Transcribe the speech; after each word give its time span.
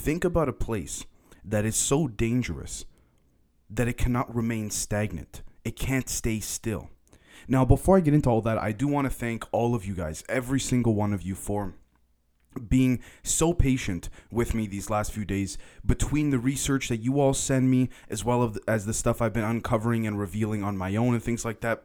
think 0.00 0.24
about 0.24 0.48
a 0.48 0.52
place 0.52 1.04
that 1.44 1.64
is 1.64 1.76
so 1.76 2.08
dangerous 2.08 2.86
that 3.68 3.86
it 3.86 3.98
cannot 3.98 4.34
remain 4.34 4.70
stagnant. 4.70 5.42
It 5.64 5.76
can't 5.76 6.08
stay 6.08 6.40
still. 6.40 6.90
Now, 7.46 7.64
before 7.64 7.96
I 7.96 8.00
get 8.00 8.14
into 8.14 8.30
all 8.30 8.40
that, 8.42 8.58
I 8.58 8.72
do 8.72 8.88
want 8.88 9.06
to 9.06 9.14
thank 9.14 9.44
all 9.52 9.74
of 9.74 9.84
you 9.84 9.94
guys, 9.94 10.24
every 10.28 10.60
single 10.60 10.94
one 10.94 11.12
of 11.12 11.22
you, 11.22 11.34
for 11.34 11.74
being 12.68 13.00
so 13.22 13.52
patient 13.52 14.08
with 14.30 14.54
me 14.54 14.66
these 14.66 14.90
last 14.90 15.12
few 15.12 15.24
days 15.24 15.56
between 15.84 16.30
the 16.30 16.38
research 16.38 16.88
that 16.88 16.96
you 16.96 17.20
all 17.20 17.34
send 17.34 17.70
me 17.70 17.88
as 18.08 18.24
well 18.24 18.54
as 18.66 18.86
the 18.86 18.94
stuff 18.94 19.22
I've 19.22 19.32
been 19.32 19.44
uncovering 19.44 20.06
and 20.06 20.18
revealing 20.18 20.64
on 20.64 20.76
my 20.76 20.96
own 20.96 21.14
and 21.14 21.22
things 21.22 21.44
like 21.44 21.60
that 21.60 21.84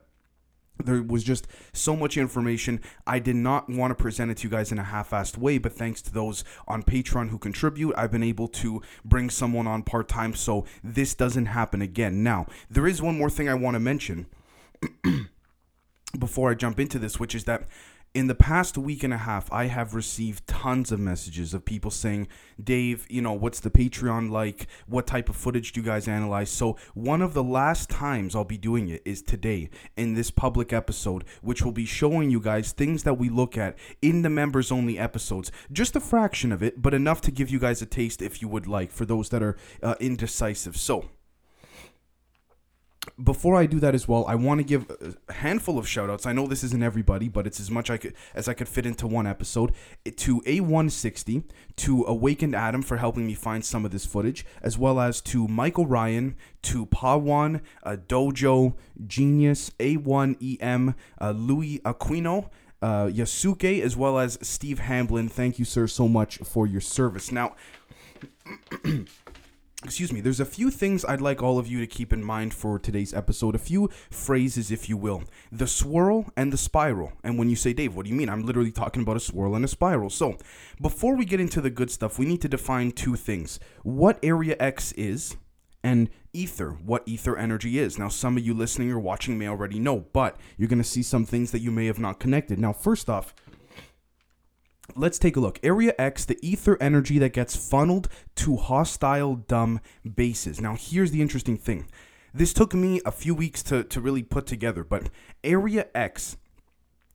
there 0.84 1.02
was 1.02 1.24
just 1.24 1.48
so 1.74 1.96
much 1.96 2.18
information. 2.18 2.82
I 3.08 3.20
did 3.20 3.36
not 3.36 3.70
want 3.70 3.92
to 3.92 3.96
present 3.96 4.32
it 4.32 4.38
to 4.38 4.44
you 4.48 4.50
guys 4.50 4.72
in 4.72 4.80
a 4.80 4.84
half 4.84 5.12
assed 5.12 5.38
way, 5.38 5.58
but 5.58 5.74
thanks 5.74 6.02
to 6.04 6.14
those 6.14 6.44
on 6.68 6.84
Patreon 6.84 7.30
who 7.30 7.38
contribute, 7.38 7.94
I've 7.98 8.12
been 8.12 8.24
able 8.24 8.48
to 8.50 8.82
bring 9.04 9.30
someone 9.30 9.68
on 9.68 9.84
part 9.84 10.08
time 10.08 10.34
so 10.34 10.66
this 10.84 11.14
doesn't 11.14 11.48
happen 11.48 11.82
again. 11.82 12.24
Now, 12.24 12.48
there 12.70 12.88
is 12.88 13.02
one 13.02 13.18
more 13.18 13.30
thing 13.30 13.48
I 13.50 13.54
want 13.54 13.76
to 13.76 13.80
mention 13.80 14.28
before 16.20 16.52
I 16.52 16.56
jump 16.56 16.80
into 16.80 17.00
this, 17.00 17.20
which 17.20 17.36
is 17.36 17.46
that 17.46 17.64
in 18.16 18.28
the 18.28 18.34
past 18.34 18.78
week 18.78 19.04
and 19.04 19.14
a 19.14 19.18
half, 19.18 19.52
I 19.52 19.66
have 19.66 19.94
received 19.94 20.48
tons 20.48 20.90
of 20.94 21.02
messages 21.02 21.54
of 21.54 21.66
people 21.66 21.92
saying, 21.92 22.30
Dave, 22.64 23.06
you 23.10 23.22
know, 23.22 23.34
what's 23.34 23.60
the 23.60 23.70
Patreon 23.70 24.32
like? 24.32 24.68
What 24.88 25.06
type 25.06 25.28
of 25.28 25.36
footage 25.36 25.74
do 25.74 25.82
you 25.82 25.86
guys 25.86 26.08
analyze? 26.08 26.50
So, 26.50 26.78
one 26.94 27.22
of 27.22 27.34
the 27.34 27.44
last 27.44 27.90
times 27.90 28.34
I'll 28.34 28.46
be 28.46 28.58
doing 28.58 28.88
it 28.88 29.02
is 29.04 29.22
today 29.22 29.70
in 29.98 30.14
this 30.14 30.32
public 30.32 30.72
episode, 30.72 31.26
which 31.42 31.62
will 31.62 31.74
be 31.74 31.86
showing 31.86 32.32
you 32.32 32.40
guys 32.40 32.72
things 32.72 33.04
that 33.04 33.16
we 33.16 33.28
look 33.28 33.58
at 33.58 33.78
in 34.02 34.22
the 34.22 34.30
members 34.30 34.72
only 34.72 34.98
episodes. 34.98 35.52
Just 35.70 35.98
a 35.98 36.00
fraction 36.00 36.54
of 36.54 36.64
it, 36.64 36.82
but 36.82 36.94
enough 36.94 37.20
to 37.22 37.32
give 37.32 37.50
you 37.50 37.60
guys 37.60 37.82
a 37.82 37.86
taste 37.86 38.22
if 38.22 38.42
you 38.42 38.48
would 38.48 38.66
like 38.66 38.92
for 38.92 39.06
those 39.06 39.28
that 39.30 39.44
are 39.44 39.58
uh, 39.84 39.96
indecisive. 40.00 40.78
So, 40.78 41.10
before 43.24 43.56
I 43.56 43.66
do 43.66 43.80
that 43.80 43.96
as 43.96 44.08
well, 44.08 44.26
I 44.28 44.36
want 44.36 44.60
to 44.60 44.64
give 44.64 44.90
a 45.28 45.34
handful 45.34 45.78
of 45.78 45.88
shout 45.88 46.10
outs. 46.10 46.26
I 46.26 46.34
know 46.34 46.48
this 46.48 46.64
isn't 46.64 46.84
everybody, 46.84 47.30
but 47.30 47.48
it's 47.48 47.60
as 47.60 47.72
much 47.72 47.90
I 47.90 47.98
could 47.98 48.14
as 48.34 48.48
I 48.48 48.54
could 48.54 48.68
fit 48.68 48.86
into 48.86 49.08
one 49.08 49.28
episode. 49.28 49.72
To 50.06 50.42
A160, 50.42 51.44
to 51.78 52.04
Awakened 52.04 52.56
Adam 52.56 52.82
for 52.82 52.98
helping 52.98 53.26
me 53.26 53.34
find 53.34 53.64
some 53.64 53.86
of 53.86 53.92
this 53.92 54.06
footage, 54.06 54.46
as 54.62 54.78
well 54.78 55.00
as 55.00 55.22
to 55.22 55.48
Michael 55.48 55.86
Ryan, 55.86 56.36
to 56.64 56.86
Pawan, 56.86 57.62
uh, 57.84 57.98
Dojo, 58.08 58.76
Genius, 59.06 59.72
A1EM, 59.80 60.96
uh, 61.22 61.32
Louis 61.32 61.80
Aquino, 61.80 62.50
uh, 62.82 63.06
Yasuke, 63.08 63.82
as 63.82 63.96
well 63.96 64.20
as 64.20 64.38
Steve 64.42 64.80
Hamblin. 64.80 65.30
Thank 65.30 65.60
you, 65.60 65.66
sir, 65.66 65.88
so 65.88 66.08
much 66.08 66.38
for 66.40 66.68
your 66.68 66.82
service. 66.82 67.32
Now, 67.32 67.56
excuse 69.86 70.12
me, 70.12 70.20
there's 70.20 70.40
a 70.40 70.46
few 70.46 70.70
things 70.72 71.06
I'd 71.06 71.22
like 71.22 71.42
all 71.42 71.60
of 71.60 71.68
you 71.68 71.80
to 71.80 71.88
keep 71.88 72.12
in 72.12 72.24
mind 72.24 72.54
for 72.54 72.80
today's 72.80 73.14
episode. 73.14 73.56
A 73.56 73.60
few 73.60 73.90
phrases, 74.10 74.72
if 74.72 74.90
you 74.90 74.98
will. 74.98 75.24
The 75.52 75.68
swirl 75.68 76.26
and 76.36 76.52
the 76.52 76.58
spiral. 76.58 77.14
And 77.24 77.38
when 77.38 77.50
you 77.50 77.56
say, 77.56 77.72
Dave, 77.72 77.96
what 77.96 78.06
do 78.06 78.12
you 78.12 78.18
mean? 78.18 78.30
I'm 78.30 78.46
literally 78.46 78.72
talking 78.72 79.04
about 79.04 79.16
a 79.16 79.22
swirl 79.22 79.56
and 79.56 79.64
a 79.64 79.68
spiral. 79.68 80.10
So, 80.10 80.38
before 80.82 81.16
we 81.16 81.24
get 81.24 81.40
into 81.40 81.62
the 81.62 81.70
good 81.70 81.92
stuff, 81.92 82.20
we 82.20 82.26
need 82.26 82.42
to 82.42 82.50
define 82.50 82.92
two 82.92 83.16
things 83.16 83.60
what 83.84 84.20
Area 84.24 84.56
X 84.60 84.92
is, 84.94 85.38
and 85.86 86.10
ether, 86.34 86.72
what 86.72 87.04
ether 87.06 87.38
energy 87.38 87.78
is. 87.78 88.00
Now, 88.00 88.10
some 88.10 88.38
of 88.38 88.46
you 88.46 88.56
listening 88.56 88.92
or 88.92 89.00
watching 89.00 89.38
may 89.38 89.48
already 89.48 89.78
know, 89.78 90.08
but 90.14 90.36
you're 90.58 90.68
going 90.68 90.82
to 90.82 90.84
see 90.84 91.04
some 91.04 91.26
things 91.26 91.52
that 91.52 91.60
you 91.60 91.70
may 91.70 91.86
have 91.86 92.00
not 92.00 92.20
connected. 92.20 92.58
Now, 92.58 92.74
first 92.74 93.08
off, 93.08 93.36
let's 94.96 95.18
take 95.18 95.36
a 95.36 95.40
look. 95.40 95.60
Area 95.64 95.94
X, 95.98 96.26
the 96.26 96.38
ether 96.42 96.78
energy 96.82 97.18
that 97.20 97.34
gets 97.34 97.56
funneled 97.56 98.08
to 98.36 98.58
hostile 98.58 99.36
dumb 99.36 99.80
bases. 100.16 100.62
Now, 100.62 100.76
here's 100.78 101.12
the 101.12 101.22
interesting 101.22 101.58
thing. 101.58 101.88
This 102.34 102.54
took 102.54 102.74
me 102.74 103.02
a 103.06 103.12
few 103.12 103.34
weeks 103.34 103.64
to, 103.64 103.84
to 103.86 104.02
really 104.02 104.24
put 104.24 104.46
together, 104.46 104.84
but 104.84 105.10
Area 105.44 105.88
X 105.96 106.38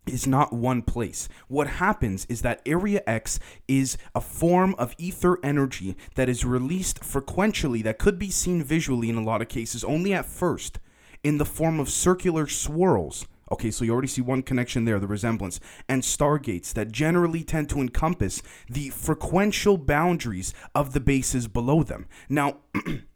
is 0.07 0.27
not 0.27 0.53
one 0.53 0.83
place. 0.83 1.29
What 1.49 1.67
happens 1.67 2.27
is 2.27 2.43
that 2.43 2.63
Area 2.65 3.03
X 3.07 3.39
is 3.69 3.99
a 4.15 4.21
form 4.21 4.75
of 4.79 4.95
ether 4.99 5.39
energy 5.45 5.97
that 6.15 6.29
is 6.29 6.45
released 6.45 7.01
frequentially, 7.01 7.83
that 7.85 7.99
could 7.99 8.19
be 8.19 8.31
seen 8.31 8.63
visually 8.63 9.09
in 9.09 9.17
a 9.17 9.23
lot 9.23 9.43
of 9.43 9.49
cases, 9.49 9.85
only 9.85 10.15
at 10.15 10.25
first, 10.25 10.79
in 11.23 11.39
the 11.39 11.45
form 11.45 11.79
of 11.79 11.91
circular 11.91 12.47
swirls 12.47 13.27
Okay, 13.53 13.71
so 13.71 13.85
you 13.85 13.93
already 13.93 14.09
see 14.09 14.21
one 14.21 14.43
connection 14.43 14.85
there, 14.85 15.01
the 15.01 15.09
resemblance, 15.09 15.59
and 15.89 16.03
stargates 16.03 16.73
that 16.75 16.93
generally 16.93 17.43
tend 17.43 17.69
to 17.71 17.81
encompass 17.81 18.43
the 18.69 18.91
frequential 18.91 19.77
boundaries 19.77 20.55
of 20.75 20.93
the 20.93 21.01
bases 21.01 21.49
below 21.49 21.83
them. 21.83 22.07
Now, 22.29 22.59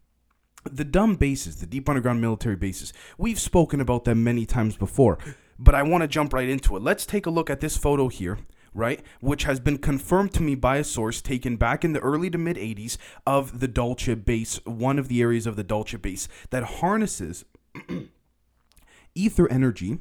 the 0.64 0.84
dumb 0.84 1.14
bases, 1.14 1.56
the 1.56 1.66
deep 1.66 1.88
underground 1.88 2.20
military 2.20 2.56
bases, 2.56 2.92
we've 3.16 3.38
spoken 3.38 3.80
about 3.80 4.04
them 4.04 4.24
many 4.24 4.44
times 4.44 4.76
before, 4.76 5.18
but 5.56 5.74
I 5.74 5.84
want 5.84 6.02
to 6.02 6.08
jump 6.08 6.32
right 6.32 6.48
into 6.48 6.76
it. 6.76 6.82
Let's 6.82 7.06
take 7.06 7.26
a 7.26 7.30
look 7.30 7.48
at 7.48 7.60
this 7.60 7.76
photo 7.76 8.08
here 8.08 8.38
right? 8.76 9.02
Which 9.20 9.44
has 9.44 9.60
been 9.60 9.78
confirmed 9.78 10.34
to 10.34 10.42
me 10.42 10.56
by 10.56 10.78
a 10.78 10.84
source 10.84 11.22
taken 11.22 11.56
back 11.56 11.84
in 11.84 11.92
the 11.92 12.00
early 12.00 12.28
to 12.30 12.38
mid 12.38 12.56
80s 12.56 12.98
of 13.24 13.60
the 13.60 13.68
Dulce 13.68 14.16
base, 14.16 14.58
one 14.64 14.98
of 14.98 15.06
the 15.06 15.22
areas 15.22 15.46
of 15.46 15.54
the 15.54 15.62
Dulce 15.62 15.94
base 15.94 16.26
that 16.50 16.64
harnesses 16.64 17.44
ether 19.14 19.48
energy 19.48 20.00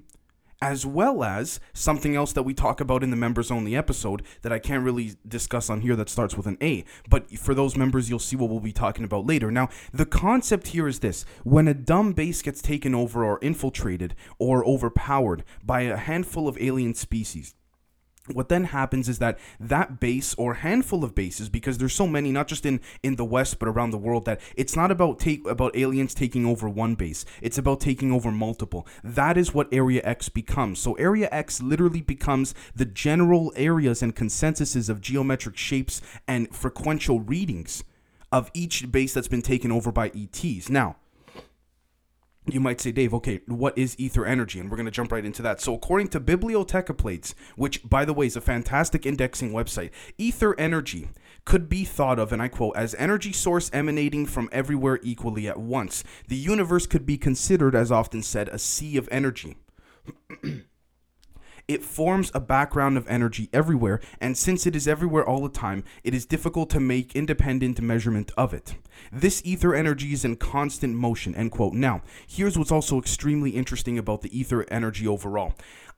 as 0.63 0.85
well 0.85 1.25
as 1.25 1.59
something 1.73 2.15
else 2.15 2.31
that 2.31 2.43
we 2.43 2.53
talk 2.53 2.79
about 2.79 3.03
in 3.03 3.09
the 3.09 3.17
members 3.17 3.51
only 3.51 3.75
episode 3.75 4.21
that 4.43 4.53
I 4.53 4.59
can't 4.59 4.85
really 4.85 5.17
discuss 5.27 5.69
on 5.69 5.81
here 5.81 5.97
that 5.97 6.07
starts 6.07 6.37
with 6.37 6.47
an 6.47 6.57
A. 6.61 6.85
But 7.09 7.29
for 7.37 7.53
those 7.53 7.75
members, 7.75 8.09
you'll 8.09 8.19
see 8.19 8.37
what 8.37 8.49
we'll 8.49 8.61
be 8.61 8.71
talking 8.71 9.03
about 9.03 9.25
later. 9.25 9.51
Now, 9.51 9.67
the 9.91 10.05
concept 10.05 10.67
here 10.67 10.87
is 10.87 10.99
this 10.99 11.25
when 11.43 11.67
a 11.67 11.73
dumb 11.73 12.13
base 12.13 12.41
gets 12.41 12.61
taken 12.61 12.95
over 12.95 13.25
or 13.25 13.39
infiltrated 13.41 14.15
or 14.39 14.65
overpowered 14.65 15.43
by 15.61 15.81
a 15.81 15.97
handful 15.97 16.47
of 16.47 16.57
alien 16.61 16.93
species, 16.93 17.55
what 18.31 18.47
then 18.47 18.65
happens 18.65 19.09
is 19.09 19.19
that 19.19 19.37
that 19.59 19.99
base 19.99 20.33
or 20.35 20.55
handful 20.55 21.03
of 21.03 21.13
bases 21.13 21.49
because 21.49 21.77
there's 21.77 21.93
so 21.93 22.07
many 22.07 22.31
not 22.31 22.47
just 22.47 22.65
in 22.65 22.79
in 23.01 23.17
the 23.17 23.25
west 23.25 23.59
but 23.59 23.67
around 23.67 23.91
the 23.91 23.97
world 23.97 24.23
that 24.25 24.39
it's 24.55 24.75
not 24.75 24.91
about 24.91 25.19
take 25.19 25.45
about 25.45 25.75
aliens 25.75 26.13
taking 26.13 26.45
over 26.45 26.69
one 26.69 26.95
base. 26.95 27.25
It's 27.41 27.57
about 27.57 27.81
taking 27.81 28.11
over 28.11 28.31
multiple. 28.31 28.87
That 29.03 29.37
is 29.37 29.53
what 29.53 29.67
area 29.73 30.01
x 30.05 30.29
becomes. 30.29 30.79
So 30.79 30.93
area 30.93 31.27
x 31.31 31.61
literally 31.61 32.01
becomes 32.01 32.55
the 32.73 32.85
general 32.85 33.51
areas 33.55 34.01
and 34.01 34.15
consensuses 34.15 34.89
of 34.89 35.01
geometric 35.01 35.57
shapes 35.57 36.01
and 36.27 36.53
frequential 36.55 37.19
readings 37.19 37.83
of 38.31 38.49
each 38.53 38.91
base 38.91 39.13
that's 39.13 39.27
been 39.27 39.41
taken 39.41 39.71
over 39.71 39.91
by 39.91 40.11
ets 40.15 40.69
now 40.69 40.95
you 42.45 42.59
might 42.59 42.81
say, 42.81 42.91
Dave, 42.91 43.13
okay, 43.13 43.41
what 43.47 43.77
is 43.77 43.97
ether 43.97 44.25
energy? 44.25 44.59
And 44.59 44.69
we're 44.69 44.77
going 44.77 44.85
to 44.85 44.91
jump 44.91 45.11
right 45.11 45.25
into 45.25 45.41
that. 45.43 45.61
So, 45.61 45.73
according 45.73 46.09
to 46.09 46.19
Biblioteca 46.19 46.93
Pleyades, 46.93 47.33
which, 47.55 47.87
by 47.87 48.03
the 48.03 48.13
way, 48.13 48.25
is 48.25 48.35
a 48.35 48.41
fantastic 48.41 49.05
indexing 49.05 49.51
website, 49.51 49.91
ether 50.17 50.59
energy 50.59 51.09
could 51.45 51.69
be 51.69 51.85
thought 51.85 52.19
of, 52.19 52.33
and 52.33 52.41
I 52.41 52.49
quote, 52.49 52.75
as 52.75 52.95
energy 52.95 53.31
source 53.31 53.69
emanating 53.73 54.25
from 54.25 54.49
everywhere 54.51 54.99
equally 55.03 55.47
at 55.47 55.59
once. 55.59 56.03
The 56.27 56.35
universe 56.35 56.85
could 56.85 57.05
be 57.05 57.17
considered, 57.17 57.75
as 57.75 57.91
often 57.91 58.23
said, 58.23 58.49
a 58.49 58.59
sea 58.59 58.97
of 58.97 59.07
energy. 59.11 59.57
It 61.67 61.83
forms 61.83 62.29
a 62.33 62.41
background 62.41 62.97
of 62.97 63.07
energy 63.07 63.49
everywhere, 63.53 64.01
and 64.19 64.37
since 64.37 64.67
it 64.67 64.75
is 64.75 64.87
everywhere 64.87 65.25
all 65.25 65.41
the 65.41 65.49
time, 65.49 65.85
it 66.03 66.13
is 66.13 66.25
difficult 66.25 66.69
to 66.71 66.79
make 66.79 67.15
independent 67.15 67.79
measurement 67.79 68.31
of 68.35 68.53
it. 68.53 68.75
This 69.11 69.41
ether 69.45 69.73
energy 69.73 70.11
is 70.11 70.25
in 70.25 70.35
constant 70.35 70.95
motion. 70.95 71.33
End 71.35 71.51
quote. 71.51 71.73
Now, 71.73 72.01
here's 72.27 72.57
what's 72.57 72.71
also 72.71 72.99
extremely 72.99 73.51
interesting 73.51 73.97
about 73.97 74.21
the 74.21 74.37
ether 74.37 74.65
energy 74.69 75.07
overall. 75.07 75.53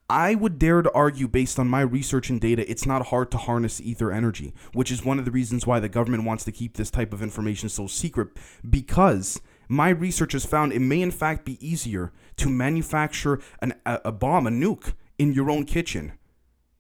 I 0.07 0.35
would 0.35 0.59
dare 0.59 0.83
to 0.83 0.91
argue, 0.93 1.27
based 1.27 1.57
on 1.57 1.67
my 1.67 1.81
research 1.81 2.29
and 2.29 2.39
data, 2.39 2.69
it's 2.69 2.85
not 2.85 3.07
hard 3.07 3.31
to 3.31 3.37
harness 3.37 3.81
ether 3.81 4.11
energy, 4.11 4.53
which 4.73 4.91
is 4.91 5.03
one 5.03 5.17
of 5.17 5.25
the 5.25 5.31
reasons 5.31 5.65
why 5.65 5.79
the 5.79 5.89
government 5.89 6.25
wants 6.25 6.43
to 6.43 6.51
keep 6.51 6.77
this 6.77 6.91
type 6.91 7.11
of 7.11 7.23
information 7.23 7.69
so 7.69 7.87
secret, 7.87 8.29
because 8.69 9.41
my 9.67 9.89
research 9.89 10.33
has 10.33 10.45
found 10.45 10.73
it 10.73 10.79
may 10.79 11.01
in 11.01 11.09
fact 11.09 11.43
be 11.43 11.57
easier 11.67 12.11
to 12.37 12.49
manufacture 12.49 13.41
an, 13.63 13.73
a, 13.83 13.99
a 14.05 14.11
bomb, 14.11 14.45
a 14.45 14.51
nuke, 14.51 14.93
in 15.17 15.33
your 15.33 15.49
own 15.49 15.65
kitchen. 15.65 16.13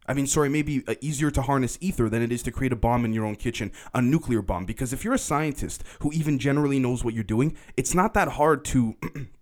I 0.07 0.13
mean, 0.13 0.27
sorry, 0.27 0.49
maybe 0.49 0.83
uh, 0.87 0.95
easier 1.01 1.31
to 1.31 1.41
harness 1.41 1.77
ether 1.81 2.09
than 2.09 2.21
it 2.21 2.31
is 2.31 2.43
to 2.43 2.51
create 2.51 2.73
a 2.73 2.75
bomb 2.75 3.05
in 3.05 3.13
your 3.13 3.25
own 3.25 3.35
kitchen, 3.35 3.71
a 3.93 4.01
nuclear 4.01 4.41
bomb. 4.41 4.65
Because 4.65 4.93
if 4.93 5.03
you're 5.03 5.15
a 5.15 5.19
scientist 5.19 5.83
who 6.01 6.11
even 6.11 6.37
generally 6.37 6.79
knows 6.79 7.03
what 7.03 7.13
you're 7.13 7.23
doing, 7.23 7.57
it's 7.75 7.95
not 7.95 8.13
that 8.13 8.29
hard 8.29 8.63
to 8.65 8.95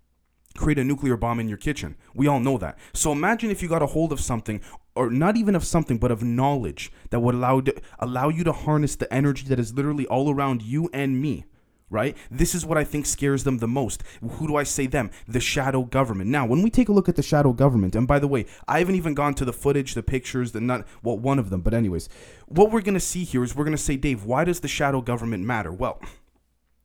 create 0.58 0.80
a 0.80 0.84
nuclear 0.84 1.18
bomb 1.18 1.40
in 1.40 1.50
your 1.50 1.58
kitchen. 1.58 1.96
We 2.14 2.28
all 2.28 2.40
know 2.40 2.58
that. 2.60 2.78
So 2.94 3.12
imagine 3.12 3.52
if 3.52 3.62
you 3.62 3.68
got 3.68 3.82
a 3.82 3.88
hold 3.88 4.14
of 4.14 4.22
something, 4.22 4.62
or 4.96 5.10
not 5.10 5.36
even 5.36 5.56
of 5.56 5.66
something, 5.66 5.98
but 5.98 6.12
of 6.12 6.24
knowledge 6.24 6.92
that 7.10 7.20
would 7.20 7.36
allow 7.36 7.60
to, 7.62 7.76
allow 8.00 8.30
you 8.30 8.46
to 8.46 8.54
harness 8.54 8.96
the 8.96 9.12
energy 9.14 9.46
that 9.48 9.60
is 9.60 9.74
literally 9.74 10.08
all 10.08 10.30
around 10.30 10.62
you 10.62 10.90
and 10.94 11.22
me 11.22 11.46
right? 11.90 12.18
This 12.32 12.56
is 12.56 12.66
what 12.66 12.78
I 12.78 12.84
think 12.84 13.06
scares 13.06 13.44
them 13.44 13.60
the 13.60 13.68
most. 13.68 14.04
Who 14.22 14.48
do 14.48 14.56
I 14.56 14.64
say 14.64 14.88
them? 14.88 15.12
The 15.28 15.40
shadow 15.40 15.84
government. 15.84 16.30
Now, 16.30 16.46
when 16.46 16.62
we 16.62 16.70
take 16.70 16.90
a 16.90 16.92
look 16.92 17.10
at 17.10 17.16
the 17.16 17.24
shadow 17.24 17.54
government, 17.54 17.96
and 17.96 18.08
by 18.08 18.20
the 18.20 18.28
way, 18.28 18.46
I 18.68 18.80
haven't 18.80 18.96
even 18.96 19.14
gone 19.14 19.34
to 19.36 19.46
the 19.46 19.54
footage, 19.54 19.94
the 19.94 20.04
pictures, 20.04 20.52
the 20.52 20.62
not 20.62 20.86
well, 21.04 21.18
one 21.18 21.40
of 21.40 21.50
them, 21.50 21.62
but 21.62 21.74
anyways, 21.74 22.10
what 22.48 22.72
we're 22.72 22.82
gonna 22.82 23.00
see 23.00 23.24
here 23.24 23.44
is 23.44 23.56
we're 23.56 23.66
gonna 23.66 23.78
say, 23.78 23.96
Dave, 23.96 24.26
why 24.26 24.44
does 24.44 24.62
the 24.62 24.68
shadow 24.68 25.02
government 25.02 25.46
matter? 25.46 25.72
Well, 25.72 26.02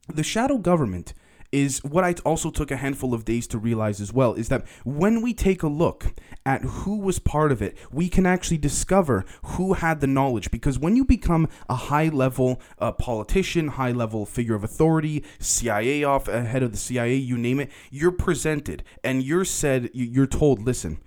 the 0.07 0.23
shadow 0.23 0.57
government 0.57 1.13
is 1.51 1.83
what 1.83 2.03
I 2.03 2.13
also 2.25 2.51
took 2.51 2.71
a 2.71 2.77
handful 2.77 3.13
of 3.13 3.25
days 3.25 3.47
to 3.47 3.57
realize 3.57 3.99
as 3.99 4.13
well 4.13 4.33
is 4.33 4.49
that 4.49 4.65
when 4.83 5.21
we 5.21 5.33
take 5.33 5.63
a 5.63 5.67
look 5.67 6.13
at 6.45 6.61
who 6.61 6.97
was 6.97 7.19
part 7.19 7.51
of 7.51 7.61
it, 7.61 7.77
we 7.91 8.09
can 8.09 8.25
actually 8.25 8.57
discover 8.57 9.25
who 9.43 9.73
had 9.73 10.01
the 10.01 10.07
knowledge. 10.07 10.51
Because 10.51 10.77
when 10.77 10.95
you 10.95 11.05
become 11.05 11.47
a 11.69 11.75
high 11.75 12.09
level 12.09 12.61
uh, 12.79 12.91
politician, 12.91 13.69
high 13.69 13.91
level 13.91 14.25
figure 14.25 14.55
of 14.55 14.63
authority, 14.63 15.23
CIA 15.39 16.03
off 16.03 16.27
head 16.27 16.63
of 16.63 16.71
the 16.71 16.77
CIA, 16.77 17.15
you 17.15 17.37
name 17.37 17.59
it, 17.59 17.71
you're 17.89 18.11
presented 18.11 18.83
and 19.03 19.23
you're 19.23 19.45
said, 19.45 19.89
you're 19.93 20.27
told, 20.27 20.61
listen, 20.63 20.99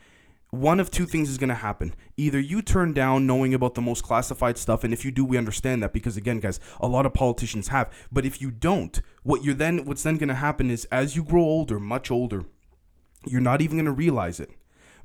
one 0.52 0.78
of 0.78 0.90
two 0.90 1.06
things 1.06 1.31
is 1.31 1.38
going 1.38 1.49
to 1.49 1.54
happen. 1.54 1.94
Either 2.19 2.38
you 2.38 2.60
turn 2.60 2.93
down 2.93 3.26
knowing 3.26 3.54
about 3.54 3.75
the 3.75 3.81
most 3.81 4.04
classified 4.04 4.58
stuff, 4.58 4.84
and 4.84 4.93
if 4.93 5.02
you 5.02 5.10
do, 5.10 5.25
we 5.25 5.38
understand 5.38 5.82
that 5.82 5.94
because 5.94 6.19
again, 6.19 6.40
guys, 6.40 6.60
a 6.78 6.87
lot 6.87 7.06
of 7.06 7.14
politicians 7.14 7.69
have. 7.69 7.90
But 8.12 8.26
if 8.26 8.43
you 8.43 8.50
don't, 8.50 9.00
what 9.22 9.43
you're 9.43 9.54
then 9.54 9.87
what's 9.87 10.02
then 10.02 10.19
going 10.19 10.28
to 10.28 10.34
happen 10.34 10.70
is 10.70 10.84
as 10.93 11.16
you 11.16 11.25
grow 11.25 11.40
older, 11.40 11.81
much 11.81 12.10
older, 12.10 12.44
you're 13.26 13.40
not 13.40 13.62
even 13.62 13.78
going 13.78 13.87
to 13.87 13.93
realize 13.93 14.40
it. 14.40 14.50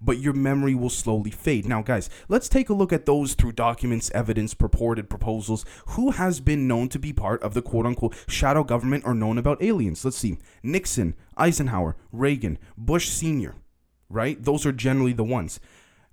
But 0.01 0.19
your 0.19 0.33
memory 0.33 0.75
will 0.75 0.89
slowly 0.89 1.31
fade. 1.31 1.65
Now, 1.65 1.81
guys, 1.81 2.09
let's 2.27 2.49
take 2.49 2.67
a 2.67 2.73
look 2.73 2.91
at 2.91 3.05
those 3.05 3.33
through 3.33 3.53
documents, 3.53 4.11
evidence, 4.11 4.53
purported 4.53 5.09
proposals. 5.09 5.63
Who 5.91 6.11
has 6.11 6.41
been 6.41 6.67
known 6.67 6.89
to 6.89 6.99
be 6.99 7.13
part 7.13 7.41
of 7.41 7.53
the 7.53 7.61
quote 7.61 7.85
unquote 7.85 8.15
shadow 8.27 8.65
government 8.65 9.05
or 9.07 9.13
known 9.13 9.37
about 9.37 9.63
aliens? 9.63 10.03
Let's 10.03 10.17
see 10.17 10.39
Nixon, 10.61 11.15
Eisenhower, 11.37 11.95
Reagan, 12.11 12.59
Bush 12.77 13.07
Sr 13.07 13.55
right? 14.09 14.41
Those 14.43 14.65
are 14.65 14.71
generally 14.71 15.13
the 15.13 15.23
ones. 15.23 15.59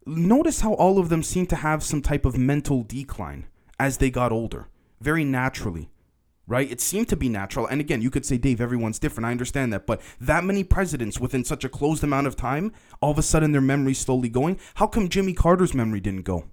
Notice 0.07 0.61
how 0.61 0.75
all 0.75 0.99
of 0.99 1.09
them 1.09 1.23
seem 1.23 1.47
to 1.47 1.57
have 1.57 1.83
some 1.83 2.03
type 2.03 2.25
of 2.25 2.37
mental 2.37 2.83
decline 2.83 3.47
as 3.79 3.99
they 3.99 4.11
got 4.11 4.33
older, 4.33 4.69
very 5.01 5.25
naturally, 5.25 5.89
right? 6.47 6.71
It 6.71 6.81
seemed 6.81 7.09
to 7.09 7.17
be 7.17 7.29
natural. 7.29 7.67
And 7.67 7.81
again, 7.81 8.03
you 8.03 8.11
could 8.11 8.27
say, 8.27 8.37
Dave, 8.37 8.61
everyone's 8.61 8.99
different. 8.99 9.27
I 9.27 9.31
understand 9.31 9.73
that. 9.73 9.87
But 9.87 10.03
that 10.21 10.45
many 10.45 10.63
presidents 10.63 11.19
within 11.19 11.45
such 11.45 11.65
a 11.65 11.69
closed 11.69 12.05
amount 12.05 12.27
of 12.27 12.37
time, 12.37 12.73
all 13.01 13.13
of 13.13 13.19
a 13.19 13.23
sudden 13.23 13.53
their 13.53 13.61
memory's 13.61 13.99
slowly 13.99 14.29
going. 14.29 14.59
How 14.75 14.87
come 14.87 15.09
Jimmy 15.09 15.33
Carter's 15.33 15.75
memory 15.75 16.01
didn't 16.01 16.23
go? 16.23 16.45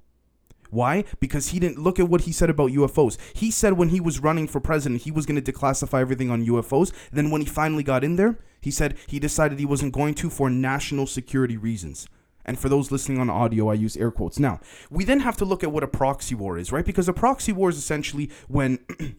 Why? 0.72 1.04
Because 1.20 1.50
he 1.50 1.60
didn't 1.60 1.78
look 1.78 2.00
at 2.00 2.10
what 2.10 2.22
he 2.22 2.32
said 2.32 2.50
about 2.50 2.72
UFOs. 2.72 3.18
He 3.34 3.52
said 3.52 3.74
when 3.74 3.90
he 3.90 4.00
was 4.00 4.20
running 4.20 4.48
for 4.48 4.60
president, 4.60 5.04
he 5.04 5.12
was 5.12 5.26
going 5.26 5.42
to 5.42 5.52
declassify 5.52 6.00
everything 6.00 6.32
on 6.32 6.46
UFOs. 6.46 6.92
Then 7.12 7.30
when 7.30 7.42
he 7.42 7.48
finally 7.48 7.84
got 7.84 8.04
in 8.04 8.16
there, 8.16 8.40
he 8.62 8.72
said 8.72 8.96
he 9.06 9.20
decided 9.20 9.60
he 9.60 9.66
wasn't 9.66 9.94
going 9.94 10.14
to 10.16 10.30
for 10.30 10.50
national 10.50 11.08
security 11.08 11.58
reasons. 11.58 12.08
And 12.46 12.58
for 12.58 12.70
those 12.70 12.92
listening 12.92 13.20
on 13.20 13.30
audio, 13.30 13.70
I 13.70 13.76
use 13.76 13.98
air 13.98 14.12
quotes. 14.12 14.40
Now, 14.40 14.60
we 14.90 15.04
then 15.04 15.20
have 15.20 15.38
to 15.38 15.46
look 15.46 15.64
at 15.64 15.72
what 15.72 15.84
a 15.84 15.88
proxy 15.88 16.36
war 16.36 16.58
is, 16.58 16.72
right? 16.72 16.86
Because 16.86 17.08
a 17.08 17.14
proxy 17.14 17.52
war 17.52 17.70
is 17.70 17.78
essentially 17.78 18.32
when 18.48 18.80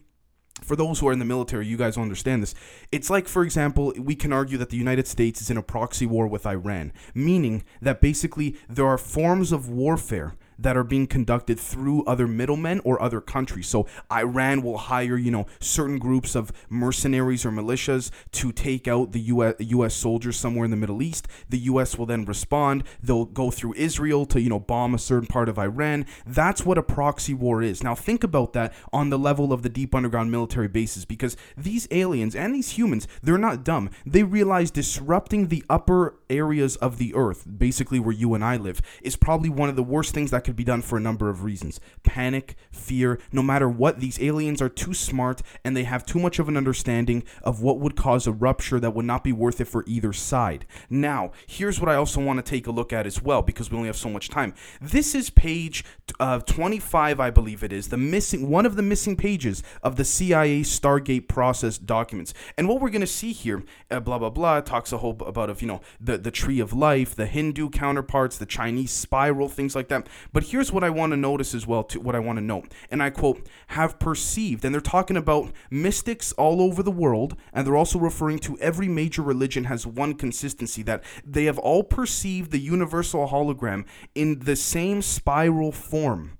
for 0.63 0.75
those 0.75 0.99
who 0.99 1.07
are 1.07 1.13
in 1.13 1.19
the 1.19 1.25
military, 1.25 1.67
you 1.67 1.77
guys 1.77 1.97
understand 1.97 2.41
this. 2.41 2.55
It's 2.91 3.09
like, 3.09 3.27
for 3.27 3.43
example, 3.43 3.93
we 3.97 4.15
can 4.15 4.33
argue 4.33 4.57
that 4.57 4.69
the 4.69 4.77
United 4.77 5.07
States 5.07 5.41
is 5.41 5.49
in 5.49 5.57
a 5.57 5.63
proxy 5.63 6.05
war 6.05 6.27
with 6.27 6.45
Iran, 6.45 6.93
meaning 7.13 7.63
that 7.81 8.01
basically 8.01 8.55
there 8.69 8.87
are 8.87 8.97
forms 8.97 9.51
of 9.51 9.69
warfare 9.69 10.35
that 10.57 10.77
are 10.77 10.83
being 10.83 11.07
conducted 11.07 11.59
through 11.59 12.03
other 12.05 12.27
middlemen 12.27 12.81
or 12.83 13.01
other 13.01 13.21
countries. 13.21 13.67
So 13.67 13.87
Iran 14.11 14.61
will 14.61 14.77
hire, 14.77 15.17
you 15.17 15.31
know, 15.31 15.45
certain 15.59 15.99
groups 15.99 16.35
of 16.35 16.51
mercenaries 16.69 17.45
or 17.45 17.51
militias 17.51 18.11
to 18.33 18.51
take 18.51 18.87
out 18.87 19.11
the 19.11 19.21
US, 19.21 19.55
US 19.59 19.95
soldiers 19.95 20.37
somewhere 20.37 20.65
in 20.65 20.71
the 20.71 20.77
Middle 20.77 21.01
East. 21.01 21.27
The 21.49 21.59
US 21.59 21.97
will 21.97 22.05
then 22.05 22.25
respond. 22.25 22.83
They'll 23.01 23.25
go 23.25 23.51
through 23.51 23.73
Israel 23.75 24.25
to, 24.27 24.41
you 24.41 24.49
know, 24.49 24.59
bomb 24.59 24.93
a 24.93 24.99
certain 24.99 25.27
part 25.27 25.49
of 25.49 25.59
Iran. 25.59 26.05
That's 26.25 26.65
what 26.65 26.77
a 26.77 26.83
proxy 26.83 27.33
war 27.33 27.61
is. 27.61 27.83
Now 27.83 27.95
think 27.95 28.23
about 28.23 28.53
that 28.53 28.73
on 28.91 29.09
the 29.09 29.19
level 29.19 29.53
of 29.53 29.61
the 29.61 29.69
deep 29.69 29.95
underground 29.95 30.31
military 30.31 30.67
bases 30.67 31.05
because 31.05 31.37
these 31.57 31.87
aliens 31.91 32.35
and 32.35 32.53
these 32.53 32.71
humans, 32.71 33.07
they're 33.21 33.37
not 33.37 33.63
dumb. 33.63 33.89
They 34.05 34.23
realize 34.23 34.71
disrupting 34.71 35.47
the 35.47 35.63
upper 35.69 36.15
areas 36.29 36.75
of 36.77 36.97
the 36.97 37.13
earth, 37.15 37.45
basically 37.57 37.99
where 37.99 38.13
you 38.13 38.33
and 38.33 38.43
I 38.43 38.57
live, 38.57 38.81
is 39.01 39.15
probably 39.15 39.49
one 39.49 39.69
of 39.69 39.75
the 39.75 39.83
worst 39.83 40.13
things 40.13 40.31
that 40.31 40.43
could 40.53 40.57
be 40.57 40.63
done 40.63 40.83
for 40.83 40.97
a 40.97 41.01
number 41.01 41.29
of 41.29 41.43
reasons 41.43 41.79
panic, 42.03 42.55
fear, 42.71 43.19
no 43.31 43.41
matter 43.41 43.67
what, 43.67 43.99
these 43.99 44.21
aliens 44.21 44.61
are 44.61 44.69
too 44.69 44.93
smart 44.93 45.41
and 45.63 45.75
they 45.75 45.83
have 45.83 46.05
too 46.05 46.19
much 46.19 46.37
of 46.37 46.47
an 46.47 46.55
understanding 46.55 47.23
of 47.41 47.61
what 47.61 47.79
would 47.79 47.95
cause 47.95 48.27
a 48.27 48.31
rupture 48.31 48.79
that 48.79 48.91
would 48.91 49.05
not 49.05 49.23
be 49.23 49.31
worth 49.31 49.59
it 49.59 49.65
for 49.65 49.83
either 49.87 50.13
side. 50.13 50.65
Now, 50.89 51.31
here's 51.47 51.79
what 51.79 51.89
I 51.89 51.95
also 51.95 52.23
want 52.23 52.37
to 52.37 52.47
take 52.47 52.67
a 52.67 52.71
look 52.71 52.93
at 52.93 53.07
as 53.07 53.21
well 53.21 53.41
because 53.41 53.71
we 53.71 53.77
only 53.77 53.87
have 53.87 53.97
so 53.97 54.09
much 54.09 54.29
time. 54.29 54.53
This 54.79 55.15
is 55.15 55.31
page 55.31 55.83
uh, 56.19 56.39
25, 56.39 57.19
I 57.19 57.29
believe 57.31 57.63
it 57.63 57.73
is, 57.73 57.87
the 57.87 57.97
missing 57.97 58.49
one 58.49 58.65
of 58.65 58.75
the 58.75 58.83
missing 58.83 59.15
pages 59.15 59.63
of 59.81 59.95
the 59.95 60.05
CIA 60.05 60.61
Stargate 60.61 61.27
process 61.27 61.77
documents. 61.77 62.33
And 62.57 62.67
what 62.67 62.79
we're 62.79 62.89
going 62.89 63.01
to 63.01 63.07
see 63.07 63.31
here, 63.31 63.63
uh, 63.89 63.99
blah 64.01 64.19
blah 64.19 64.29
blah, 64.29 64.61
talks 64.61 64.91
a 64.91 64.97
whole 64.99 65.17
about 65.25 65.49
of 65.49 65.61
you 65.61 65.67
know 65.67 65.81
the 65.99 66.17
the 66.17 66.31
tree 66.31 66.59
of 66.59 66.73
life, 66.73 67.15
the 67.15 67.25
Hindu 67.25 67.69
counterparts, 67.69 68.37
the 68.37 68.45
Chinese 68.45 68.91
spiral, 68.91 69.49
things 69.49 69.75
like 69.75 69.87
that. 69.87 70.07
But 70.33 70.45
here's 70.45 70.71
what 70.71 70.83
I 70.83 70.89
want 70.89 71.11
to 71.11 71.17
notice 71.17 71.53
as 71.53 71.67
well, 71.67 71.83
to 71.85 71.99
what 71.99 72.15
I 72.15 72.19
want 72.19 72.37
to 72.37 72.43
note. 72.43 72.73
And 72.89 73.01
I 73.03 73.11
quote, 73.11 73.47
have 73.67 73.99
perceived, 73.99 74.65
and 74.65 74.73
they're 74.73 74.81
talking 74.81 75.15
about 75.15 75.53
mystics 75.69 76.33
all 76.33 76.59
over 76.61 76.81
the 76.81 76.91
world, 76.91 77.37
and 77.53 77.65
they're 77.65 77.77
also 77.77 77.99
referring 77.99 78.39
to 78.39 78.57
every 78.57 78.87
major 78.87 79.21
religion 79.21 79.65
has 79.65 79.85
one 79.85 80.15
consistency 80.15 80.81
that 80.83 81.03
they 81.23 81.45
have 81.45 81.59
all 81.59 81.83
perceived 81.83 82.51
the 82.51 82.59
universal 82.59 83.27
hologram 83.27 83.85
in 84.15 84.39
the 84.39 84.55
same 84.55 85.01
spiral 85.03 85.71
form 85.71 86.37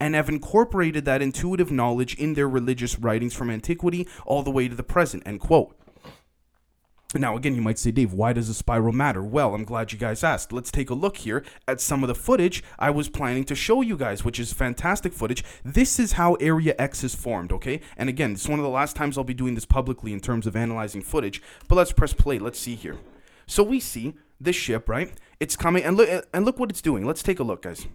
and 0.00 0.14
have 0.14 0.28
incorporated 0.28 1.04
that 1.04 1.22
intuitive 1.22 1.70
knowledge 1.70 2.14
in 2.16 2.34
their 2.34 2.48
religious 2.48 2.98
writings 2.98 3.34
from 3.34 3.50
antiquity 3.50 4.08
all 4.26 4.42
the 4.42 4.50
way 4.50 4.68
to 4.68 4.74
the 4.74 4.82
present. 4.82 5.22
End 5.26 5.40
quote. 5.40 5.78
Now, 7.20 7.36
again, 7.36 7.54
you 7.54 7.62
might 7.62 7.78
say, 7.78 7.90
Dave, 7.90 8.12
why 8.12 8.32
does 8.32 8.48
a 8.48 8.54
spiral 8.54 8.92
matter? 8.92 9.22
Well, 9.22 9.54
I'm 9.54 9.64
glad 9.64 9.92
you 9.92 9.98
guys 9.98 10.24
asked. 10.24 10.52
Let's 10.52 10.70
take 10.70 10.90
a 10.90 10.94
look 10.94 11.18
here 11.18 11.44
at 11.68 11.80
some 11.80 12.02
of 12.02 12.08
the 12.08 12.14
footage 12.14 12.62
I 12.78 12.90
was 12.90 13.08
planning 13.08 13.44
to 13.44 13.54
show 13.54 13.80
you 13.82 13.96
guys, 13.96 14.24
which 14.24 14.40
is 14.40 14.52
fantastic 14.52 15.12
footage. 15.12 15.44
This 15.64 15.98
is 15.98 16.12
how 16.12 16.34
Area 16.34 16.74
X 16.78 17.04
is 17.04 17.14
formed, 17.14 17.52
okay? 17.52 17.80
And 17.96 18.08
again, 18.08 18.32
it's 18.32 18.48
one 18.48 18.58
of 18.58 18.64
the 18.64 18.70
last 18.70 18.96
times 18.96 19.16
I'll 19.16 19.24
be 19.24 19.34
doing 19.34 19.54
this 19.54 19.64
publicly 19.64 20.12
in 20.12 20.20
terms 20.20 20.46
of 20.46 20.56
analyzing 20.56 21.02
footage. 21.02 21.40
But 21.68 21.76
let's 21.76 21.92
press 21.92 22.12
play. 22.12 22.38
Let's 22.38 22.58
see 22.58 22.74
here. 22.74 22.98
So 23.46 23.62
we 23.62 23.78
see 23.78 24.14
this 24.40 24.56
ship, 24.56 24.88
right? 24.88 25.12
It's 25.38 25.56
coming, 25.56 25.84
and 25.84 25.96
look, 25.96 26.26
and 26.32 26.44
look 26.44 26.58
what 26.58 26.70
it's 26.70 26.82
doing. 26.82 27.06
Let's 27.06 27.22
take 27.22 27.38
a 27.38 27.44
look, 27.44 27.62
guys. 27.62 27.86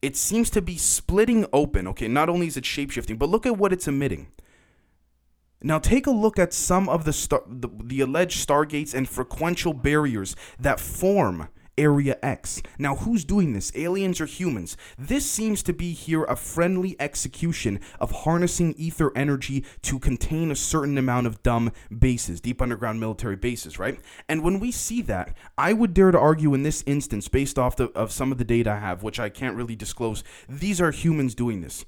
It 0.00 0.16
seems 0.16 0.50
to 0.50 0.62
be 0.62 0.76
splitting 0.76 1.46
open, 1.52 1.86
okay? 1.88 2.08
Not 2.08 2.28
only 2.28 2.46
is 2.46 2.56
it 2.56 2.64
shapeshifting, 2.64 3.18
but 3.18 3.28
look 3.28 3.46
at 3.46 3.56
what 3.56 3.72
it's 3.72 3.88
emitting. 3.88 4.28
Now 5.62 5.78
take 5.78 6.06
a 6.06 6.10
look 6.10 6.38
at 6.38 6.52
some 6.52 6.88
of 6.88 7.04
the, 7.04 7.12
star, 7.12 7.42
the, 7.46 7.68
the 7.84 8.00
alleged 8.00 8.46
stargates 8.46 8.94
and 8.94 9.08
frequential 9.08 9.72
barriers 9.72 10.36
that 10.58 10.80
form 10.80 11.48
Area 11.78 12.18
X. 12.22 12.62
Now, 12.78 12.96
who's 12.96 13.24
doing 13.24 13.54
this? 13.54 13.72
Aliens 13.74 14.20
or 14.20 14.26
humans? 14.26 14.76
This 14.98 15.24
seems 15.24 15.62
to 15.62 15.72
be 15.72 15.92
here 15.92 16.24
a 16.24 16.36
friendly 16.36 16.96
execution 17.00 17.80
of 17.98 18.10
harnessing 18.10 18.74
ether 18.76 19.10
energy 19.16 19.64
to 19.82 19.98
contain 19.98 20.50
a 20.50 20.56
certain 20.56 20.98
amount 20.98 21.26
of 21.26 21.42
dumb 21.42 21.72
bases, 21.96 22.40
deep 22.40 22.60
underground 22.60 23.00
military 23.00 23.36
bases, 23.36 23.78
right? 23.78 23.98
And 24.28 24.42
when 24.42 24.60
we 24.60 24.70
see 24.70 25.00
that, 25.02 25.34
I 25.56 25.72
would 25.72 25.94
dare 25.94 26.10
to 26.10 26.18
argue 26.18 26.52
in 26.52 26.62
this 26.62 26.84
instance, 26.86 27.28
based 27.28 27.58
off 27.58 27.76
the, 27.76 27.86
of 27.92 28.12
some 28.12 28.32
of 28.32 28.38
the 28.38 28.44
data 28.44 28.72
I 28.72 28.78
have, 28.78 29.02
which 29.02 29.18
I 29.18 29.30
can't 29.30 29.56
really 29.56 29.76
disclose, 29.76 30.22
these 30.48 30.80
are 30.80 30.90
humans 30.90 31.34
doing 31.34 31.62
this. 31.62 31.86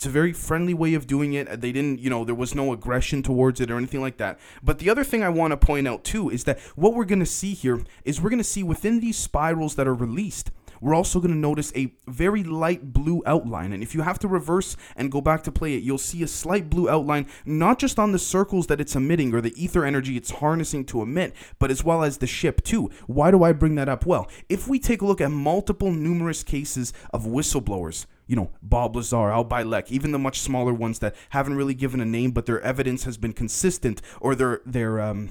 It's 0.00 0.06
a 0.06 0.08
very 0.08 0.32
friendly 0.32 0.72
way 0.72 0.94
of 0.94 1.06
doing 1.06 1.34
it. 1.34 1.60
They 1.60 1.72
didn't, 1.72 2.00
you 2.00 2.08
know, 2.08 2.24
there 2.24 2.34
was 2.34 2.54
no 2.54 2.72
aggression 2.72 3.22
towards 3.22 3.60
it 3.60 3.70
or 3.70 3.76
anything 3.76 4.00
like 4.00 4.16
that. 4.16 4.40
But 4.62 4.78
the 4.78 4.88
other 4.88 5.04
thing 5.04 5.22
I 5.22 5.28
want 5.28 5.50
to 5.50 5.58
point 5.58 5.86
out 5.86 6.04
too 6.04 6.30
is 6.30 6.44
that 6.44 6.58
what 6.74 6.94
we're 6.94 7.04
going 7.04 7.20
to 7.20 7.26
see 7.26 7.52
here 7.52 7.82
is 8.02 8.18
we're 8.18 8.30
going 8.30 8.38
to 8.38 8.42
see 8.44 8.62
within 8.62 9.00
these 9.00 9.18
spirals 9.18 9.74
that 9.74 9.86
are 9.86 9.92
released, 9.92 10.52
we're 10.80 10.94
also 10.94 11.20
going 11.20 11.32
to 11.32 11.36
notice 11.36 11.70
a 11.76 11.92
very 12.08 12.42
light 12.42 12.94
blue 12.94 13.22
outline. 13.26 13.74
And 13.74 13.82
if 13.82 13.94
you 13.94 14.00
have 14.00 14.18
to 14.20 14.28
reverse 14.28 14.74
and 14.96 15.12
go 15.12 15.20
back 15.20 15.42
to 15.42 15.52
play 15.52 15.74
it, 15.74 15.82
you'll 15.82 15.98
see 15.98 16.22
a 16.22 16.26
slight 16.26 16.70
blue 16.70 16.88
outline, 16.88 17.26
not 17.44 17.78
just 17.78 17.98
on 17.98 18.12
the 18.12 18.18
circles 18.18 18.68
that 18.68 18.80
it's 18.80 18.96
emitting 18.96 19.34
or 19.34 19.42
the 19.42 19.62
ether 19.62 19.84
energy 19.84 20.16
it's 20.16 20.30
harnessing 20.30 20.86
to 20.86 21.02
emit, 21.02 21.34
but 21.58 21.70
as 21.70 21.84
well 21.84 22.02
as 22.02 22.16
the 22.16 22.26
ship 22.26 22.62
too. 22.62 22.90
Why 23.06 23.30
do 23.30 23.44
I 23.44 23.52
bring 23.52 23.74
that 23.74 23.90
up? 23.90 24.06
Well, 24.06 24.30
if 24.48 24.66
we 24.66 24.78
take 24.78 25.02
a 25.02 25.06
look 25.06 25.20
at 25.20 25.30
multiple 25.30 25.92
numerous 25.92 26.42
cases 26.42 26.94
of 27.12 27.26
whistleblowers, 27.26 28.06
you 28.30 28.36
know, 28.36 28.52
Bob 28.62 28.94
Lazar, 28.94 29.32
Al 29.32 29.44
Bielek, 29.44 29.90
even 29.90 30.12
the 30.12 30.18
much 30.18 30.38
smaller 30.38 30.72
ones 30.72 31.00
that 31.00 31.16
haven't 31.30 31.56
really 31.56 31.74
given 31.74 32.00
a 32.00 32.04
name, 32.04 32.30
but 32.30 32.46
their 32.46 32.60
evidence 32.60 33.02
has 33.02 33.16
been 33.16 33.32
consistent, 33.32 34.00
or 34.20 34.36
their 34.36 34.60
their 34.64 35.00
um, 35.00 35.30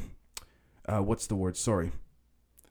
uh, 0.86 1.00
what's 1.00 1.26
the 1.26 1.36
word? 1.36 1.56
Sorry. 1.56 1.94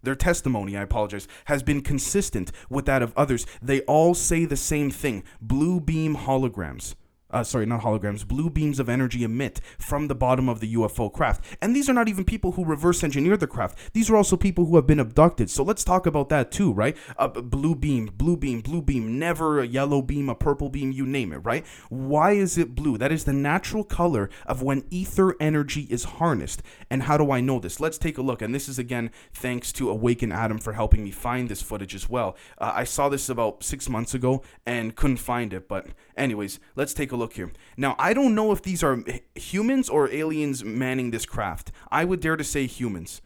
Their 0.03 0.15
testimony, 0.15 0.77
I 0.77 0.83
apologize, 0.83 1.27
has 1.47 1.63
been 1.63 1.81
consistent 1.81 2.53
with 2.69 2.85
that 2.85 3.01
of 3.01 3.15
others. 3.17 3.47
They 3.63 3.81
all 3.83 4.15
say 4.15 4.45
the 4.45 4.55
same 4.55 4.91
thing 4.91 5.25
blue 5.41 5.81
beam 5.81 6.15
holograms 6.15 6.95
uh, 7.31 7.45
sorry, 7.45 7.67
not 7.67 7.83
holograms, 7.83 8.27
blue 8.27 8.51
beams 8.51 8.79
of 8.79 8.89
energy 8.89 9.23
emit 9.23 9.61
from 9.79 10.09
the 10.09 10.15
bottom 10.15 10.49
of 10.49 10.61
the 10.61 10.75
UFO 10.75 11.13
craft. 11.13 11.45
And 11.61 11.75
these 11.75 11.89
are 11.89 11.93
not 11.93 12.09
even 12.09 12.25
people 12.25 12.53
who 12.53 12.65
reverse 12.65 13.05
engineer 13.05 13.37
the 13.37 13.47
craft. 13.47 13.93
These 13.93 14.09
are 14.11 14.17
also 14.17 14.37
people 14.37 14.67
who 14.67 14.77
have 14.77 14.87
been 14.87 15.01
abducted. 15.01 15.51
So 15.51 15.63
let's 15.63 15.85
talk 15.85 16.07
about 16.07 16.29
that 16.31 16.51
too, 16.51 16.73
right? 16.73 16.97
A 17.17 17.29
blue 17.29 17.75
beam, 17.75 18.07
blue 18.17 18.37
beam, 18.37 18.61
blue 18.61 18.83
beam, 18.83 19.19
never 19.19 19.61
a 19.61 19.67
yellow 19.67 20.01
beam, 20.01 20.29
a 20.29 20.35
purple 20.35 20.71
beam, 20.71 20.93
you 20.93 21.05
name 21.07 21.33
it, 21.33 21.39
right? 21.39 21.67
Why 21.89 22.33
is 22.33 22.57
it 22.57 22.75
blue? 22.75 22.97
That 22.97 23.13
is 23.13 23.25
the 23.25 23.33
natural 23.33 23.85
color 23.85 24.31
of 24.47 24.63
when 24.63 24.85
ether 24.91 25.37
energy 25.41 25.87
is 25.91 26.05
harnessed. 26.05 26.63
And 26.91 27.03
how 27.03 27.19
do 27.19 27.31
I 27.31 27.41
know 27.41 27.59
this? 27.59 27.81
Let's 27.81 27.99
take 27.99 28.17
a 28.19 28.23
look. 28.23 28.41
And 28.41 28.55
this 28.55 28.69
is 28.69 28.79
again 28.79 29.11
thanks 29.35 29.73
to 29.75 29.91
Awaken 29.91 30.33
Adam 30.33 30.59
for 30.59 30.73
helping 30.73 31.05
me 31.05 31.11
find 31.11 31.49
this 31.49 31.63
footage 31.63 31.95
as 31.95 32.09
well. 32.09 32.37
Uh, 32.57 32.73
I 32.75 32.85
saw 32.85 33.09
this 33.09 33.29
about 33.29 33.63
six 33.63 33.89
months 33.89 34.15
ago 34.15 34.43
and 34.65 34.97
couldn't 34.97 35.19
find 35.19 35.53
it. 35.53 35.69
But, 35.69 35.89
anyways, 36.17 36.59
let's 36.75 36.95
take 36.95 37.13
a 37.13 37.17
look 37.19 37.35
here. 37.35 37.53
Now, 37.77 37.95
I 37.99 38.15
don't 38.15 38.35
know 38.35 38.53
if 38.53 38.63
these 38.63 38.83
are 38.83 39.03
humans 39.35 39.89
or 39.89 40.11
aliens 40.11 40.65
manning 40.65 41.11
this 41.11 41.27
craft. 41.27 41.73
I 41.91 42.05
would 42.05 42.21
dare 42.21 42.37
to 42.37 42.45
say 42.45 42.67
humans, 42.67 43.21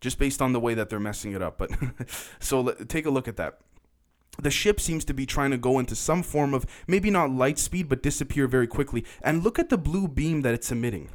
just 0.00 0.18
based 0.18 0.42
on 0.42 0.52
the 0.52 0.60
way 0.60 0.74
that 0.74 0.90
they're 0.90 1.00
messing 1.00 1.32
it 1.32 1.42
up. 1.42 1.58
But 1.58 1.70
so 2.38 2.72
take 2.72 3.06
a 3.06 3.10
look 3.10 3.28
at 3.28 3.36
that. 3.36 3.60
The 4.38 4.50
ship 4.50 4.80
seems 4.80 5.04
to 5.06 5.14
be 5.14 5.24
trying 5.24 5.50
to 5.50 5.58
go 5.58 5.78
into 5.78 5.94
some 5.94 6.22
form 6.22 6.52
of 6.52 6.66
maybe 6.86 7.10
not 7.10 7.30
light 7.30 7.58
speed, 7.58 7.88
but 7.88 8.02
disappear 8.02 8.46
very 8.46 8.66
quickly. 8.66 9.04
And 9.22 9.42
look 9.42 9.58
at 9.58 9.70
the 9.70 9.78
blue 9.78 10.08
beam 10.08 10.42
that 10.42 10.54
it's 10.54 10.70
emitting. 10.70 11.10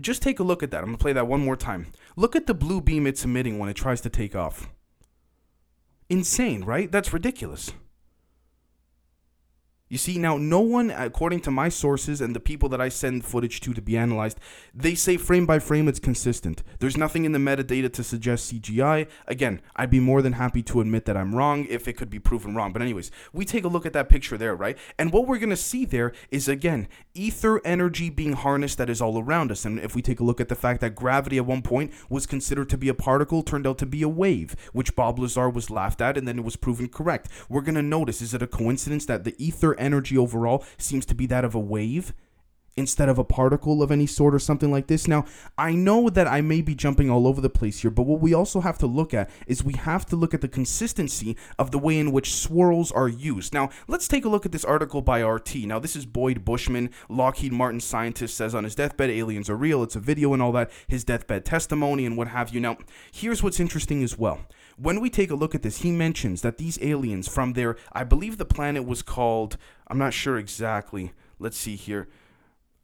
Just 0.00 0.22
take 0.22 0.40
a 0.40 0.44
look 0.44 0.62
at 0.62 0.70
that. 0.70 0.78
I'm 0.78 0.86
going 0.86 0.96
to 0.96 1.02
play 1.02 1.12
that 1.12 1.26
one 1.26 1.40
more 1.44 1.56
time. 1.56 1.86
Look 2.16 2.36
at 2.36 2.46
the 2.46 2.54
blue 2.54 2.80
beam 2.80 3.06
it's 3.06 3.24
emitting 3.24 3.58
when 3.58 3.68
it 3.68 3.74
tries 3.74 4.00
to 4.02 4.10
take 4.10 4.34
off. 4.34 4.70
Insane, 6.08 6.64
right? 6.64 6.90
That's 6.90 7.12
ridiculous. 7.12 7.72
You 9.94 9.98
see, 9.98 10.18
now 10.18 10.36
no 10.38 10.58
one, 10.58 10.90
according 10.90 11.42
to 11.42 11.52
my 11.52 11.68
sources 11.68 12.20
and 12.20 12.34
the 12.34 12.40
people 12.40 12.68
that 12.70 12.80
I 12.80 12.88
send 12.88 13.24
footage 13.24 13.60
to 13.60 13.72
to 13.74 13.80
be 13.80 13.96
analyzed, 13.96 14.40
they 14.74 14.96
say 14.96 15.16
frame 15.16 15.46
by 15.46 15.60
frame 15.60 15.86
it's 15.86 16.00
consistent. 16.00 16.64
There's 16.80 16.96
nothing 16.96 17.24
in 17.24 17.30
the 17.30 17.38
metadata 17.38 17.92
to 17.92 18.02
suggest 18.02 18.52
CGI. 18.52 19.06
Again, 19.28 19.60
I'd 19.76 19.92
be 19.92 20.00
more 20.00 20.20
than 20.20 20.32
happy 20.32 20.64
to 20.64 20.80
admit 20.80 21.04
that 21.04 21.16
I'm 21.16 21.32
wrong 21.32 21.64
if 21.70 21.86
it 21.86 21.92
could 21.92 22.10
be 22.10 22.18
proven 22.18 22.56
wrong. 22.56 22.72
But, 22.72 22.82
anyways, 22.82 23.12
we 23.32 23.44
take 23.44 23.62
a 23.62 23.68
look 23.68 23.86
at 23.86 23.92
that 23.92 24.08
picture 24.08 24.36
there, 24.36 24.56
right? 24.56 24.76
And 24.98 25.12
what 25.12 25.28
we're 25.28 25.38
going 25.38 25.50
to 25.50 25.56
see 25.56 25.84
there 25.84 26.12
is, 26.28 26.48
again, 26.48 26.88
ether 27.14 27.64
energy 27.64 28.10
being 28.10 28.32
harnessed 28.32 28.78
that 28.78 28.90
is 28.90 29.00
all 29.00 29.22
around 29.22 29.52
us. 29.52 29.64
And 29.64 29.78
if 29.78 29.94
we 29.94 30.02
take 30.02 30.18
a 30.18 30.24
look 30.24 30.40
at 30.40 30.48
the 30.48 30.56
fact 30.56 30.80
that 30.80 30.96
gravity 30.96 31.38
at 31.38 31.46
one 31.46 31.62
point 31.62 31.92
was 32.08 32.26
considered 32.26 32.68
to 32.70 32.76
be 32.76 32.88
a 32.88 32.94
particle, 32.94 33.44
turned 33.44 33.64
out 33.64 33.78
to 33.78 33.86
be 33.86 34.02
a 34.02 34.08
wave, 34.08 34.56
which 34.72 34.96
Bob 34.96 35.20
Lazar 35.20 35.48
was 35.48 35.70
laughed 35.70 36.00
at 36.00 36.18
and 36.18 36.26
then 36.26 36.40
it 36.40 36.44
was 36.44 36.56
proven 36.56 36.88
correct. 36.88 37.28
We're 37.48 37.60
going 37.60 37.76
to 37.76 37.82
notice 37.82 38.20
is 38.20 38.34
it 38.34 38.42
a 38.42 38.48
coincidence 38.48 39.06
that 39.06 39.22
the 39.22 39.36
ether 39.38 39.78
energy 39.84 40.18
overall 40.18 40.64
seems 40.78 41.06
to 41.06 41.14
be 41.14 41.26
that 41.26 41.44
of 41.44 41.54
a 41.54 41.60
wave 41.60 42.14
instead 42.76 43.08
of 43.08 43.18
a 43.18 43.24
particle 43.24 43.82
of 43.82 43.90
any 43.90 44.06
sort 44.06 44.34
or 44.34 44.38
something 44.38 44.70
like 44.70 44.86
this. 44.86 45.06
Now, 45.06 45.24
I 45.56 45.74
know 45.74 46.08
that 46.10 46.26
I 46.26 46.40
may 46.40 46.60
be 46.60 46.74
jumping 46.74 47.10
all 47.10 47.26
over 47.26 47.40
the 47.40 47.50
place 47.50 47.80
here, 47.80 47.90
but 47.90 48.04
what 48.04 48.20
we 48.20 48.34
also 48.34 48.60
have 48.60 48.78
to 48.78 48.86
look 48.86 49.14
at 49.14 49.30
is 49.46 49.62
we 49.62 49.74
have 49.74 50.06
to 50.06 50.16
look 50.16 50.34
at 50.34 50.40
the 50.40 50.48
consistency 50.48 51.36
of 51.58 51.70
the 51.70 51.78
way 51.78 51.98
in 51.98 52.12
which 52.12 52.34
swirls 52.34 52.90
are 52.92 53.08
used. 53.08 53.54
Now, 53.54 53.70
let's 53.86 54.08
take 54.08 54.24
a 54.24 54.28
look 54.28 54.46
at 54.46 54.52
this 54.52 54.64
article 54.64 55.02
by 55.02 55.20
RT. 55.20 55.56
Now, 55.66 55.78
this 55.78 55.96
is 55.96 56.06
Boyd 56.06 56.44
Bushman, 56.44 56.90
Lockheed 57.08 57.52
Martin 57.52 57.80
scientist, 57.80 58.36
says 58.36 58.54
on 58.54 58.64
his 58.64 58.74
deathbed, 58.74 59.10
aliens 59.10 59.48
are 59.48 59.56
real. 59.56 59.82
It's 59.82 59.96
a 59.96 60.00
video 60.00 60.32
and 60.32 60.42
all 60.42 60.52
that, 60.52 60.70
his 60.86 61.04
deathbed 61.04 61.44
testimony 61.44 62.06
and 62.06 62.16
what 62.16 62.28
have 62.28 62.50
you. 62.50 62.60
Now, 62.60 62.78
here's 63.12 63.42
what's 63.42 63.60
interesting 63.60 64.02
as 64.02 64.18
well 64.18 64.40
when 64.76 65.00
we 65.00 65.10
take 65.10 65.30
a 65.30 65.34
look 65.36 65.54
at 65.54 65.62
this, 65.62 65.82
he 65.82 65.90
mentions 65.90 66.42
that 66.42 66.58
these 66.58 66.78
aliens 66.82 67.28
from 67.28 67.52
their, 67.52 67.76
I 67.92 68.04
believe 68.04 68.38
the 68.38 68.44
planet 68.44 68.86
was 68.86 69.02
called, 69.02 69.56
I'm 69.88 69.98
not 69.98 70.12
sure 70.12 70.38
exactly. 70.38 71.12
Let's 71.38 71.58
see 71.58 71.76
here. 71.76 72.08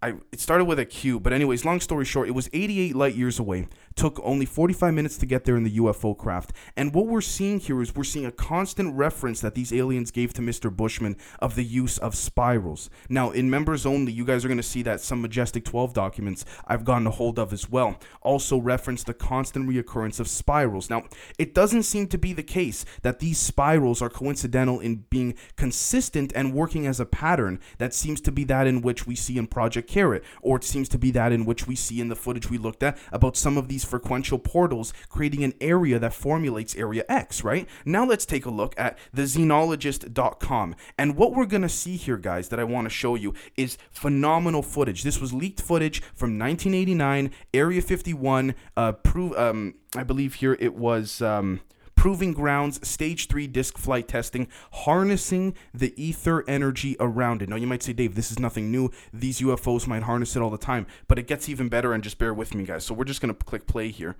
I, 0.02 0.14
it 0.33 0.40
started 0.40 0.64
with 0.64 0.78
a 0.78 0.87
Q, 0.87 1.21
but 1.21 1.35
anyways, 1.35 1.66
long 1.66 1.78
story 1.78 2.07
short, 2.07 2.26
it 2.26 2.30
was 2.30 2.49
88 2.54 2.97
light 2.97 3.14
years 3.14 3.38
away. 3.38 3.69
Took 3.97 4.19
only 4.25 4.47
45 4.47 4.95
minutes 4.95 5.19
to 5.19 5.26
get 5.26 5.45
there 5.45 5.59
in 5.59 5.62
the 5.62 5.76
UFO 5.76 6.16
craft. 6.16 6.54
And 6.75 6.95
what 6.95 7.07
we're 7.07 7.21
seeing 7.21 7.61
here 7.61 7.83
is 7.83 7.95
we're 7.95 8.04
seeing 8.04 8.25
a 8.25 8.33
constant 8.33 8.97
reference 8.97 9.42
that 9.42 9.54
these 9.54 9.75
aliens 9.75 10.11
gave 10.11 10.33
to 10.35 10.42
Mr. 10.42 10.75
Bushman 10.75 11.19
of 11.38 11.54
the 11.54 11.64
use 11.64 11.99
of 11.99 12.14
spirals. 12.14 12.88
Now, 13.11 13.30
in 13.30 13.50
members 13.50 13.85
only, 13.85 14.11
you 14.11 14.25
guys 14.25 14.42
are 14.42 14.49
going 14.49 14.57
to 14.57 14.62
see 14.62 14.80
that 14.85 15.02
some 15.02 15.21
Majestic 15.21 15.66
12 15.66 15.92
documents 15.92 16.47
I've 16.66 16.87
gotten 16.87 17.07
a 17.07 17.11
hold 17.11 17.38
of 17.38 17.52
as 17.52 17.69
well 17.69 17.99
also 18.23 18.57
reference 18.57 19.04
the 19.04 19.12
constant 19.12 19.69
reoccurrence 19.69 20.19
of 20.19 20.28
spirals. 20.28 20.88
Now, 20.88 21.04
it 21.38 21.52
doesn't 21.52 21.83
seem 21.83 22.07
to 22.07 22.16
be 22.16 22.33
the 22.33 22.42
case 22.42 22.87
that 23.02 23.19
these 23.19 23.38
spirals 23.38 24.00
are 24.00 24.09
coincidental 24.09 24.80
in 24.80 25.04
being 25.11 25.35
consistent 25.57 26.33
and 26.35 26.54
working 26.54 26.87
as 26.87 27.00
a 27.00 27.04
pattern 27.04 27.61
that 27.76 27.92
seems 27.92 28.23
to 28.23 28.33
be 28.33 28.45
that 28.45 28.66
in 28.66 28.80
which 28.80 29.07
we 29.07 29.14
see 29.14 29.37
in 29.37 29.47
Project 29.47 29.89
Carrot, 29.90 30.23
or 30.40 30.56
it 30.56 30.64
seems 30.64 30.88
to 30.90 30.99
be 30.99 31.11
that 31.11 31.32
in 31.32 31.44
which 31.44 31.66
we 31.66 31.75
see 31.75 32.00
in 32.00 32.09
the 32.09 32.14
footage 32.14 32.49
we 32.49 32.59
looked 32.59 32.85
at 32.85 32.97
about 33.11 33.37
some 33.37 33.59
of 33.59 33.66
these 33.66 33.85
frequential 33.85 34.38
portals 34.38 34.92
creating 35.09 35.42
an 35.42 35.52
area 35.61 35.99
that 35.99 36.14
formulates 36.14 36.76
Area 36.76 37.04
X, 37.09 37.42
right? 37.42 37.68
Now 37.85 38.06
let's 38.06 38.25
take 38.25 38.47
a 38.47 38.50
look 38.50 38.75
at 38.78 38.97
the 39.12 39.23
xenologist.com. 39.23 40.76
And 40.97 41.16
what 41.16 41.35
we're 41.35 41.47
going 41.47 41.62
to 41.62 41.68
see 41.68 41.97
here, 41.97 42.16
guys, 42.16 42.49
that 42.50 42.61
I 42.61 42.64
want 42.64 42.85
to 42.87 42.90
show 42.90 43.16
you 43.16 43.35
is 43.56 43.78
phenomenal 43.90 44.62
footage. 44.62 45.02
This 45.02 45.20
was 45.20 45.32
leaked 45.32 45.61
footage 45.61 46.00
from 46.14 46.38
1989, 46.38 47.32
Area 47.52 47.82
51, 47.82 48.54
uh, 48.76 48.92
prove, 48.92 49.37
um, 49.37 49.75
I 49.97 50.04
believe 50.04 50.35
here 50.35 50.56
it 50.61 50.75
was. 50.76 51.20
Um, 51.20 51.61
Proving 52.00 52.33
Grounds 52.33 52.88
Stage 52.88 53.26
3 53.26 53.47
Disc 53.49 53.76
Flight 53.76 54.09
Testing, 54.09 54.49
harnessing 54.73 55.54
the 55.75 55.92
ether 56.02 56.42
energy 56.49 56.97
around 56.99 57.42
it. 57.42 57.50
Now, 57.50 57.57
you 57.57 57.66
might 57.66 57.83
say, 57.83 57.92
Dave, 57.92 58.14
this 58.14 58.33
is 58.33 58.38
nothing 58.38 58.71
new. 58.71 58.90
These 59.12 59.40
UFOs 59.40 59.87
might 59.87 60.04
harness 60.04 60.35
it 60.35 60.40
all 60.40 60.49
the 60.49 60.57
time, 60.57 60.87
but 61.09 61.19
it 61.19 61.26
gets 61.26 61.47
even 61.50 61.69
better, 61.69 61.92
and 61.92 62.02
just 62.02 62.16
bear 62.16 62.33
with 62.33 62.54
me, 62.54 62.64
guys. 62.64 62.87
So, 62.87 62.95
we're 62.95 63.04
just 63.04 63.21
going 63.21 63.35
to 63.35 63.45
click 63.45 63.66
play 63.66 63.90
here. 63.90 64.16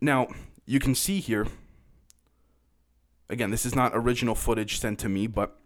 Now, 0.00 0.28
you 0.66 0.78
can 0.78 0.94
see 0.94 1.18
here, 1.18 1.48
again, 3.28 3.50
this 3.50 3.66
is 3.66 3.74
not 3.74 3.90
original 3.92 4.36
footage 4.36 4.78
sent 4.78 5.00
to 5.00 5.08
me, 5.08 5.26
but 5.26 5.58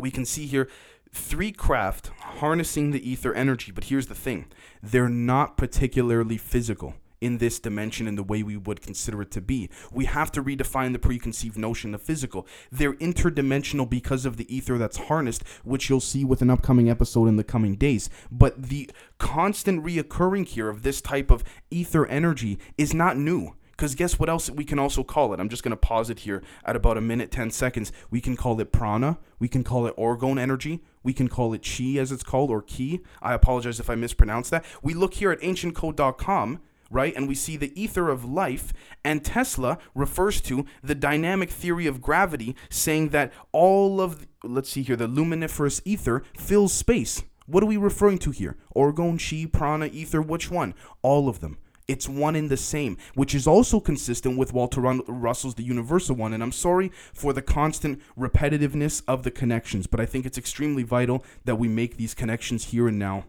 we 0.00 0.10
can 0.10 0.24
see 0.24 0.46
here 0.46 0.68
three 1.12 1.52
craft 1.52 2.08
harnessing 2.18 2.90
the 2.90 3.08
ether 3.08 3.32
energy. 3.34 3.70
But 3.70 3.84
here's 3.84 4.08
the 4.08 4.16
thing 4.16 4.46
they're 4.82 5.08
not 5.08 5.56
particularly 5.56 6.38
physical 6.38 6.96
in 7.24 7.38
this 7.38 7.58
dimension 7.58 8.06
in 8.06 8.16
the 8.16 8.22
way 8.22 8.42
we 8.42 8.56
would 8.56 8.82
consider 8.82 9.22
it 9.22 9.30
to 9.30 9.40
be. 9.40 9.70
We 9.90 10.04
have 10.04 10.30
to 10.32 10.42
redefine 10.42 10.92
the 10.92 10.98
preconceived 10.98 11.56
notion 11.56 11.94
of 11.94 12.02
physical. 12.02 12.46
They're 12.70 12.92
interdimensional 12.94 13.88
because 13.88 14.26
of 14.26 14.36
the 14.36 14.54
ether 14.54 14.76
that's 14.76 14.98
harnessed, 14.98 15.42
which 15.64 15.88
you'll 15.88 16.00
see 16.00 16.22
with 16.22 16.42
an 16.42 16.50
upcoming 16.50 16.90
episode 16.90 17.26
in 17.26 17.36
the 17.36 17.44
coming 17.44 17.76
days. 17.76 18.10
But 18.30 18.62
the 18.62 18.90
constant 19.18 19.82
reoccurring 19.82 20.48
here 20.48 20.68
of 20.68 20.82
this 20.82 21.00
type 21.00 21.30
of 21.30 21.42
ether 21.70 22.04
energy 22.06 22.58
is 22.76 22.92
not 22.92 23.16
new. 23.16 23.54
Because 23.70 23.94
guess 23.94 24.18
what 24.18 24.28
else 24.28 24.50
we 24.50 24.64
can 24.64 24.78
also 24.78 25.02
call 25.02 25.32
it? 25.32 25.40
I'm 25.40 25.48
just 25.48 25.64
going 25.64 25.70
to 25.70 25.76
pause 25.76 26.08
it 26.10 26.20
here 26.20 26.42
at 26.64 26.76
about 26.76 26.98
a 26.98 27.00
minute, 27.00 27.32
10 27.32 27.50
seconds. 27.50 27.90
We 28.08 28.20
can 28.20 28.36
call 28.36 28.60
it 28.60 28.70
prana. 28.70 29.18
We 29.40 29.48
can 29.48 29.64
call 29.64 29.86
it 29.86 29.96
orgone 29.96 30.38
energy. 30.38 30.84
We 31.02 31.12
can 31.12 31.28
call 31.28 31.54
it 31.54 31.66
chi, 31.66 31.98
as 31.98 32.12
it's 32.12 32.22
called, 32.22 32.50
or 32.50 32.62
ki. 32.62 33.00
I 33.20 33.32
apologize 33.34 33.80
if 33.80 33.90
I 33.90 33.96
mispronounced 33.96 34.52
that. 34.52 34.64
We 34.82 34.94
look 34.94 35.14
here 35.14 35.32
at 35.32 35.40
ancientcode.com 35.40 36.60
right? 36.94 37.14
And 37.14 37.28
we 37.28 37.34
see 37.34 37.56
the 37.56 37.78
ether 37.80 38.08
of 38.08 38.24
life, 38.24 38.72
and 39.04 39.24
Tesla 39.24 39.78
refers 39.94 40.40
to 40.42 40.64
the 40.82 40.94
dynamic 40.94 41.50
theory 41.50 41.86
of 41.86 42.00
gravity, 42.00 42.56
saying 42.70 43.08
that 43.10 43.32
all 43.52 44.00
of, 44.00 44.26
let's 44.42 44.70
see 44.70 44.82
here, 44.82 44.96
the 44.96 45.08
luminiferous 45.08 45.82
ether 45.84 46.22
fills 46.38 46.72
space. 46.72 47.22
What 47.46 47.62
are 47.62 47.66
we 47.66 47.76
referring 47.76 48.18
to 48.20 48.30
here? 48.30 48.56
Orgone, 48.74 49.18
chi, 49.18 49.50
prana, 49.50 49.86
ether, 49.86 50.22
which 50.22 50.50
one? 50.50 50.72
All 51.02 51.28
of 51.28 51.40
them. 51.40 51.58
It's 51.86 52.08
one 52.08 52.34
in 52.34 52.48
the 52.48 52.56
same, 52.56 52.96
which 53.14 53.34
is 53.34 53.46
also 53.46 53.78
consistent 53.78 54.38
with 54.38 54.54
Walter 54.54 54.80
Russell's 54.80 55.56
The 55.56 55.64
Universal 55.64 56.16
One. 56.16 56.32
And 56.32 56.42
I'm 56.42 56.52
sorry 56.52 56.90
for 57.12 57.34
the 57.34 57.42
constant 57.42 58.00
repetitiveness 58.18 59.02
of 59.06 59.22
the 59.22 59.30
connections, 59.30 59.86
but 59.86 60.00
I 60.00 60.06
think 60.06 60.24
it's 60.24 60.38
extremely 60.38 60.82
vital 60.82 61.22
that 61.44 61.56
we 61.56 61.68
make 61.68 61.98
these 61.98 62.14
connections 62.14 62.66
here 62.66 62.88
and 62.88 62.98
now 62.98 63.24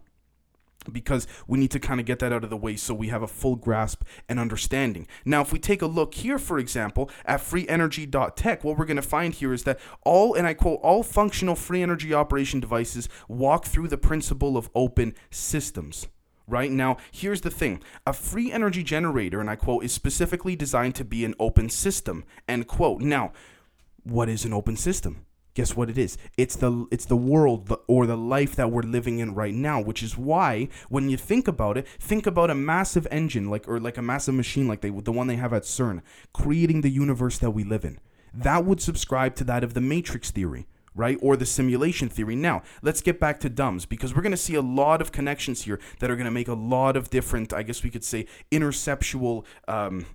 because 0.91 1.27
we 1.47 1.57
need 1.57 1.71
to 1.71 1.79
kind 1.79 1.99
of 1.99 2.05
get 2.05 2.19
that 2.19 2.33
out 2.33 2.43
of 2.43 2.49
the 2.49 2.57
way 2.57 2.75
so 2.75 2.93
we 2.93 3.07
have 3.09 3.21
a 3.21 3.27
full 3.27 3.55
grasp 3.55 4.03
and 4.27 4.39
understanding. 4.39 5.07
Now, 5.23 5.41
if 5.41 5.51
we 5.51 5.59
take 5.59 5.81
a 5.81 5.87
look 5.87 6.15
here, 6.15 6.37
for 6.37 6.59
example, 6.59 7.09
at 7.25 7.41
freeenergy.tech, 7.41 8.63
what 8.63 8.77
we're 8.77 8.85
going 8.85 8.95
to 8.95 9.01
find 9.01 9.33
here 9.33 9.53
is 9.53 9.63
that 9.63 9.79
all, 10.03 10.33
and 10.33 10.47
I 10.47 10.53
quote, 10.53 10.79
all 10.81 11.03
functional 11.03 11.55
free 11.55 11.81
energy 11.81 12.13
operation 12.13 12.59
devices 12.59 13.09
walk 13.27 13.65
through 13.65 13.87
the 13.87 13.97
principle 13.97 14.57
of 14.57 14.69
open 14.75 15.13
systems 15.29 16.07
right? 16.47 16.71
Now, 16.71 16.97
here's 17.11 17.41
the 17.41 17.49
thing 17.49 17.81
a 18.05 18.13
free 18.13 18.51
energy 18.51 18.83
generator, 18.83 19.39
and 19.39 19.49
I 19.49 19.55
quote, 19.55 19.83
is 19.83 19.91
specifically 19.91 20.55
designed 20.55 20.95
to 20.95 21.05
be 21.05 21.25
an 21.25 21.33
open 21.39 21.69
system, 21.69 22.23
end 22.47 22.67
quote. 22.67 23.01
Now, 23.01 23.31
what 24.03 24.29
is 24.29 24.45
an 24.45 24.53
open 24.53 24.77
system? 24.77 25.25
Guess 25.55 25.75
what 25.75 25.89
it 25.89 25.97
is? 25.97 26.17
It's 26.37 26.55
the 26.55 26.85
it's 26.91 27.05
the 27.05 27.15
world 27.15 27.75
or 27.87 28.05
the 28.05 28.17
life 28.17 28.55
that 28.55 28.71
we're 28.71 28.83
living 28.83 29.19
in 29.19 29.33
right 29.33 29.53
now, 29.53 29.81
which 29.81 30.03
is 30.03 30.17
why 30.17 30.67
when 30.89 31.09
you 31.09 31.17
think 31.17 31.47
about 31.47 31.77
it, 31.77 31.87
think 31.99 32.27
about 32.27 32.51
a 32.51 32.55
massive 32.55 33.07
engine 33.09 33.49
like 33.49 33.67
or 33.67 33.79
like 33.79 33.97
a 33.97 34.01
massive 34.03 34.35
machine 34.35 34.67
like 34.67 34.81
they 34.81 34.91
the 34.91 35.11
one 35.11 35.27
they 35.27 35.37
have 35.37 35.53
at 35.53 35.63
CERN, 35.63 36.01
creating 36.33 36.81
the 36.81 36.89
universe 36.89 37.39
that 37.39 37.51
we 37.51 37.63
live 37.63 37.83
in 37.83 37.99
that 38.37 38.65
would 38.65 38.81
subscribe 38.81 39.35
to 39.35 39.43
that 39.45 39.63
of 39.63 39.73
the 39.73 39.81
matrix 39.81 40.31
theory 40.31 40.67
right? 40.97 41.17
Or 41.21 41.35
the 41.35 41.45
simulation 41.45 42.07
theory. 42.07 42.37
Now, 42.37 42.63
let's 42.81 43.01
get 43.01 43.19
back 43.19 43.41
to 43.41 43.49
dumbs 43.49 43.85
because 43.85 44.15
we're 44.15 44.21
going 44.21 44.31
to 44.31 44.37
see 44.37 44.55
a 44.55 44.61
lot 44.61 45.01
of 45.01 45.11
connections 45.11 45.63
here 45.63 45.77
that 45.99 46.09
are 46.09 46.15
going 46.15 46.23
to 46.23 46.31
make 46.31 46.47
a 46.47 46.53
lot 46.53 46.95
of 46.95 47.09
different, 47.09 47.51
I 47.51 47.63
guess 47.63 47.83
we 47.83 47.89
could 47.89 48.05
say, 48.05 48.27
interceptual 48.49 49.43
um, 49.67 50.05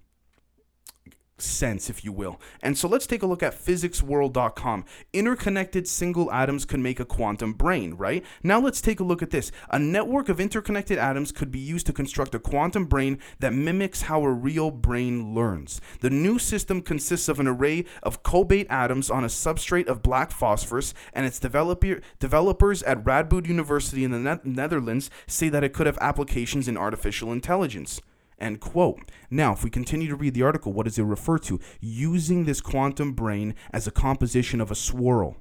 sense, 1.46 1.90
if 1.90 2.04
you 2.04 2.12
will. 2.12 2.40
And 2.62 2.76
so 2.76 2.88
let's 2.88 3.06
take 3.06 3.22
a 3.22 3.26
look 3.26 3.42
at 3.42 3.54
physicsworld.com. 3.54 4.84
Interconnected 5.12 5.88
single 5.88 6.30
atoms 6.32 6.64
could 6.64 6.80
make 6.80 7.00
a 7.00 7.04
quantum 7.04 7.52
brain, 7.52 7.94
right? 7.94 8.24
Now 8.42 8.60
let's 8.60 8.80
take 8.80 9.00
a 9.00 9.04
look 9.04 9.22
at 9.22 9.30
this. 9.30 9.52
A 9.70 9.78
network 9.78 10.28
of 10.28 10.40
interconnected 10.40 10.98
atoms 10.98 11.32
could 11.32 11.50
be 11.50 11.58
used 11.58 11.86
to 11.86 11.92
construct 11.92 12.34
a 12.34 12.38
quantum 12.38 12.86
brain 12.86 13.18
that 13.38 13.52
mimics 13.52 14.02
how 14.02 14.22
a 14.22 14.30
real 14.30 14.70
brain 14.70 15.34
learns. 15.34 15.80
The 16.00 16.10
new 16.10 16.38
system 16.38 16.82
consists 16.82 17.28
of 17.28 17.40
an 17.40 17.48
array 17.48 17.84
of 18.02 18.22
cobalt 18.22 18.66
atoms 18.68 19.10
on 19.10 19.24
a 19.24 19.28
substrate 19.28 19.86
of 19.86 20.02
black 20.02 20.30
phosphorus, 20.30 20.94
and 21.12 21.26
its 21.26 21.38
developer, 21.38 22.00
developers 22.18 22.82
at 22.84 23.04
Radboud 23.04 23.46
University 23.46 24.04
in 24.04 24.10
the 24.10 24.18
ne- 24.18 24.40
Netherlands 24.44 25.10
say 25.26 25.48
that 25.48 25.64
it 25.64 25.72
could 25.72 25.86
have 25.86 25.98
applications 26.00 26.68
in 26.68 26.76
artificial 26.76 27.32
intelligence. 27.32 28.00
End 28.40 28.60
quote. 28.60 29.10
Now, 29.30 29.52
if 29.52 29.62
we 29.62 29.70
continue 29.70 30.08
to 30.08 30.16
read 30.16 30.34
the 30.34 30.42
article, 30.42 30.72
what 30.72 30.84
does 30.84 30.98
it 30.98 31.02
refer 31.02 31.38
to? 31.40 31.60
Using 31.80 32.44
this 32.44 32.60
quantum 32.60 33.12
brain 33.12 33.54
as 33.72 33.86
a 33.86 33.90
composition 33.90 34.60
of 34.60 34.70
a 34.70 34.74
swirl. 34.74 35.36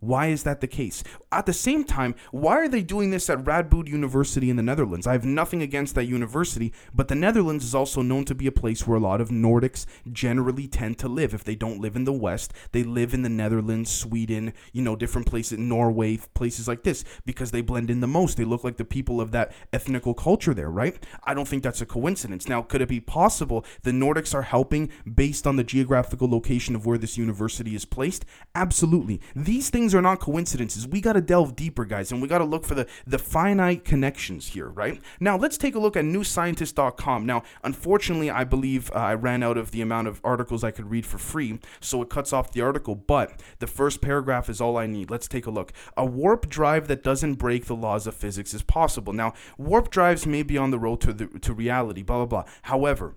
Why 0.00 0.28
is 0.28 0.42
that 0.44 0.60
the 0.60 0.66
case? 0.66 1.04
At 1.30 1.46
the 1.46 1.52
same 1.52 1.84
time, 1.84 2.14
why 2.32 2.56
are 2.56 2.68
they 2.68 2.82
doing 2.82 3.10
this 3.10 3.28
at 3.28 3.44
Radboud 3.44 3.86
University 3.86 4.50
in 4.50 4.56
the 4.56 4.62
Netherlands? 4.62 5.06
I 5.06 5.12
have 5.12 5.24
nothing 5.24 5.62
against 5.62 5.94
that 5.94 6.06
university, 6.06 6.72
but 6.94 7.08
the 7.08 7.14
Netherlands 7.14 7.64
is 7.64 7.74
also 7.74 8.00
known 8.00 8.24
to 8.24 8.34
be 8.34 8.46
a 8.46 8.52
place 8.52 8.86
where 8.86 8.96
a 8.96 9.00
lot 9.00 9.20
of 9.20 9.28
Nordics 9.28 9.84
generally 10.10 10.66
tend 10.66 10.98
to 10.98 11.08
live. 11.08 11.34
If 11.34 11.44
they 11.44 11.54
don't 11.54 11.80
live 11.80 11.96
in 11.96 12.04
the 12.04 12.12
West, 12.12 12.52
they 12.72 12.82
live 12.82 13.12
in 13.12 13.22
the 13.22 13.28
Netherlands, 13.28 13.90
Sweden, 13.90 14.54
you 14.72 14.82
know, 14.82 14.96
different 14.96 15.26
places, 15.26 15.58
Norway, 15.58 16.18
places 16.34 16.66
like 16.66 16.82
this, 16.82 17.04
because 17.26 17.50
they 17.50 17.60
blend 17.60 17.90
in 17.90 18.00
the 18.00 18.06
most. 18.06 18.36
They 18.36 18.44
look 18.44 18.64
like 18.64 18.78
the 18.78 18.84
people 18.84 19.20
of 19.20 19.32
that 19.32 19.52
ethnical 19.72 20.14
culture 20.14 20.54
there, 20.54 20.70
right? 20.70 20.98
I 21.24 21.34
don't 21.34 21.46
think 21.46 21.62
that's 21.62 21.82
a 21.82 21.86
coincidence. 21.86 22.48
Now, 22.48 22.62
could 22.62 22.80
it 22.80 22.88
be 22.88 23.00
possible 23.00 23.64
the 23.82 23.90
Nordics 23.90 24.34
are 24.34 24.42
helping 24.42 24.90
based 25.14 25.46
on 25.46 25.56
the 25.56 25.64
geographical 25.64 26.28
location 26.28 26.74
of 26.74 26.86
where 26.86 26.98
this 26.98 27.18
university 27.18 27.74
is 27.74 27.84
placed? 27.84 28.24
Absolutely. 28.54 29.20
These 29.36 29.68
things 29.68 29.89
things 29.90 29.98
are 29.98 30.02
not 30.02 30.20
coincidences. 30.20 30.86
We 30.86 31.00
got 31.00 31.14
to 31.14 31.20
delve 31.20 31.56
deeper, 31.56 31.84
guys, 31.84 32.12
and 32.12 32.22
we 32.22 32.28
got 32.28 32.38
to 32.38 32.44
look 32.44 32.64
for 32.64 32.76
the, 32.76 32.86
the 33.08 33.18
finite 33.18 33.84
connections 33.84 34.48
here, 34.48 34.68
right? 34.68 35.00
Now, 35.18 35.36
let's 35.36 35.58
take 35.58 35.74
a 35.74 35.80
look 35.80 35.96
at 35.96 36.04
newscientist.com. 36.04 37.26
Now, 37.26 37.42
unfortunately, 37.64 38.30
I 38.30 38.44
believe 38.44 38.92
uh, 38.92 38.98
I 38.98 39.14
ran 39.14 39.42
out 39.42 39.58
of 39.58 39.72
the 39.72 39.82
amount 39.82 40.06
of 40.06 40.20
articles 40.22 40.62
I 40.62 40.70
could 40.70 40.90
read 40.90 41.06
for 41.06 41.18
free, 41.18 41.58
so 41.80 42.02
it 42.02 42.08
cuts 42.08 42.32
off 42.32 42.52
the 42.52 42.60
article, 42.60 42.94
but 42.94 43.42
the 43.58 43.66
first 43.66 44.00
paragraph 44.00 44.48
is 44.48 44.60
all 44.60 44.76
I 44.76 44.86
need. 44.86 45.10
Let's 45.10 45.26
take 45.26 45.46
a 45.46 45.50
look. 45.50 45.72
A 45.96 46.06
warp 46.06 46.48
drive 46.48 46.86
that 46.86 47.02
doesn't 47.02 47.34
break 47.34 47.66
the 47.66 47.74
laws 47.74 48.06
of 48.06 48.14
physics 48.14 48.54
is 48.54 48.62
possible. 48.62 49.12
Now, 49.12 49.34
warp 49.58 49.90
drives 49.90 50.24
may 50.24 50.44
be 50.44 50.56
on 50.56 50.70
the 50.70 50.78
road 50.78 51.00
to, 51.00 51.12
the, 51.12 51.26
to 51.40 51.52
reality, 51.52 52.02
blah, 52.02 52.24
blah, 52.24 52.42
blah. 52.42 52.52
However, 52.62 53.16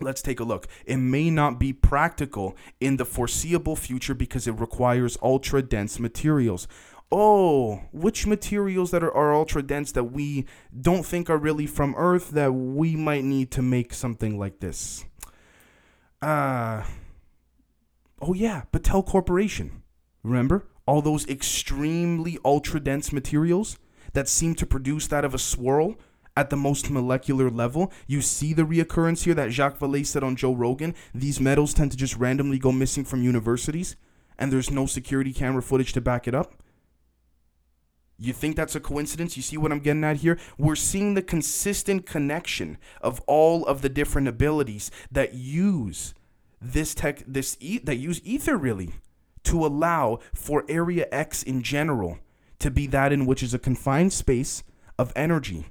Let's 0.00 0.22
take 0.22 0.40
a 0.40 0.44
look. 0.44 0.68
It 0.86 0.98
may 0.98 1.30
not 1.30 1.58
be 1.58 1.72
practical 1.72 2.56
in 2.80 2.96
the 2.96 3.04
foreseeable 3.04 3.76
future 3.76 4.14
because 4.14 4.46
it 4.46 4.52
requires 4.52 5.18
ultra 5.22 5.60
dense 5.62 5.98
materials. 5.98 6.68
Oh, 7.10 7.82
which 7.90 8.26
materials 8.26 8.90
that 8.90 9.02
are, 9.02 9.12
are 9.12 9.34
ultra 9.34 9.62
dense 9.62 9.92
that 9.92 10.04
we 10.04 10.46
don't 10.78 11.06
think 11.06 11.30
are 11.30 11.38
really 11.38 11.66
from 11.66 11.94
Earth 11.96 12.30
that 12.32 12.52
we 12.52 12.96
might 12.96 13.24
need 13.24 13.50
to 13.52 13.62
make 13.62 13.94
something 13.94 14.38
like 14.38 14.60
this? 14.60 15.04
Uh, 16.20 16.84
oh, 18.20 18.34
yeah, 18.34 18.62
Battelle 18.72 19.06
Corporation. 19.06 19.82
Remember? 20.22 20.66
All 20.86 21.00
those 21.02 21.26
extremely 21.28 22.38
ultra 22.44 22.78
dense 22.78 23.12
materials 23.12 23.78
that 24.12 24.28
seem 24.28 24.54
to 24.56 24.66
produce 24.66 25.06
that 25.08 25.24
of 25.24 25.34
a 25.34 25.38
swirl 25.38 25.96
at 26.38 26.50
the 26.50 26.56
most 26.56 26.88
molecular 26.88 27.50
level. 27.50 27.92
You 28.06 28.22
see 28.22 28.52
the 28.52 28.62
reoccurrence 28.62 29.24
here 29.24 29.34
that 29.34 29.50
Jacques 29.50 29.80
Vallée 29.80 30.06
said 30.06 30.22
on 30.22 30.36
Joe 30.36 30.54
Rogan. 30.54 30.94
These 31.12 31.40
metals 31.40 31.74
tend 31.74 31.90
to 31.90 31.96
just 31.96 32.16
randomly 32.16 32.60
go 32.60 32.70
missing 32.70 33.04
from 33.04 33.24
universities, 33.24 33.96
and 34.38 34.52
there's 34.52 34.70
no 34.70 34.86
security 34.86 35.32
camera 35.32 35.62
footage 35.62 35.92
to 35.94 36.00
back 36.00 36.28
it 36.28 36.36
up. 36.36 36.54
You 38.18 38.32
think 38.32 38.54
that's 38.54 38.76
a 38.76 38.80
coincidence? 38.80 39.36
You 39.36 39.42
see 39.42 39.56
what 39.56 39.72
I'm 39.72 39.80
getting 39.80 40.04
at 40.04 40.18
here? 40.18 40.38
We're 40.58 40.76
seeing 40.76 41.14
the 41.14 41.22
consistent 41.22 42.06
connection 42.06 42.78
of 43.00 43.20
all 43.26 43.66
of 43.66 43.82
the 43.82 43.88
different 43.88 44.28
abilities 44.28 44.92
that 45.10 45.34
use 45.34 46.14
this 46.60 46.94
tech, 46.94 47.24
this 47.26 47.56
e- 47.58 47.80
that 47.82 47.96
use 47.96 48.20
ether 48.24 48.56
really 48.56 48.92
to 49.42 49.66
allow 49.66 50.20
for 50.32 50.64
area 50.68 51.08
X 51.10 51.42
in 51.42 51.62
general 51.62 52.18
to 52.60 52.70
be 52.70 52.86
that 52.86 53.12
in 53.12 53.26
which 53.26 53.42
is 53.42 53.54
a 53.54 53.58
confined 53.58 54.12
space 54.12 54.62
of 54.98 55.12
energy 55.16 55.66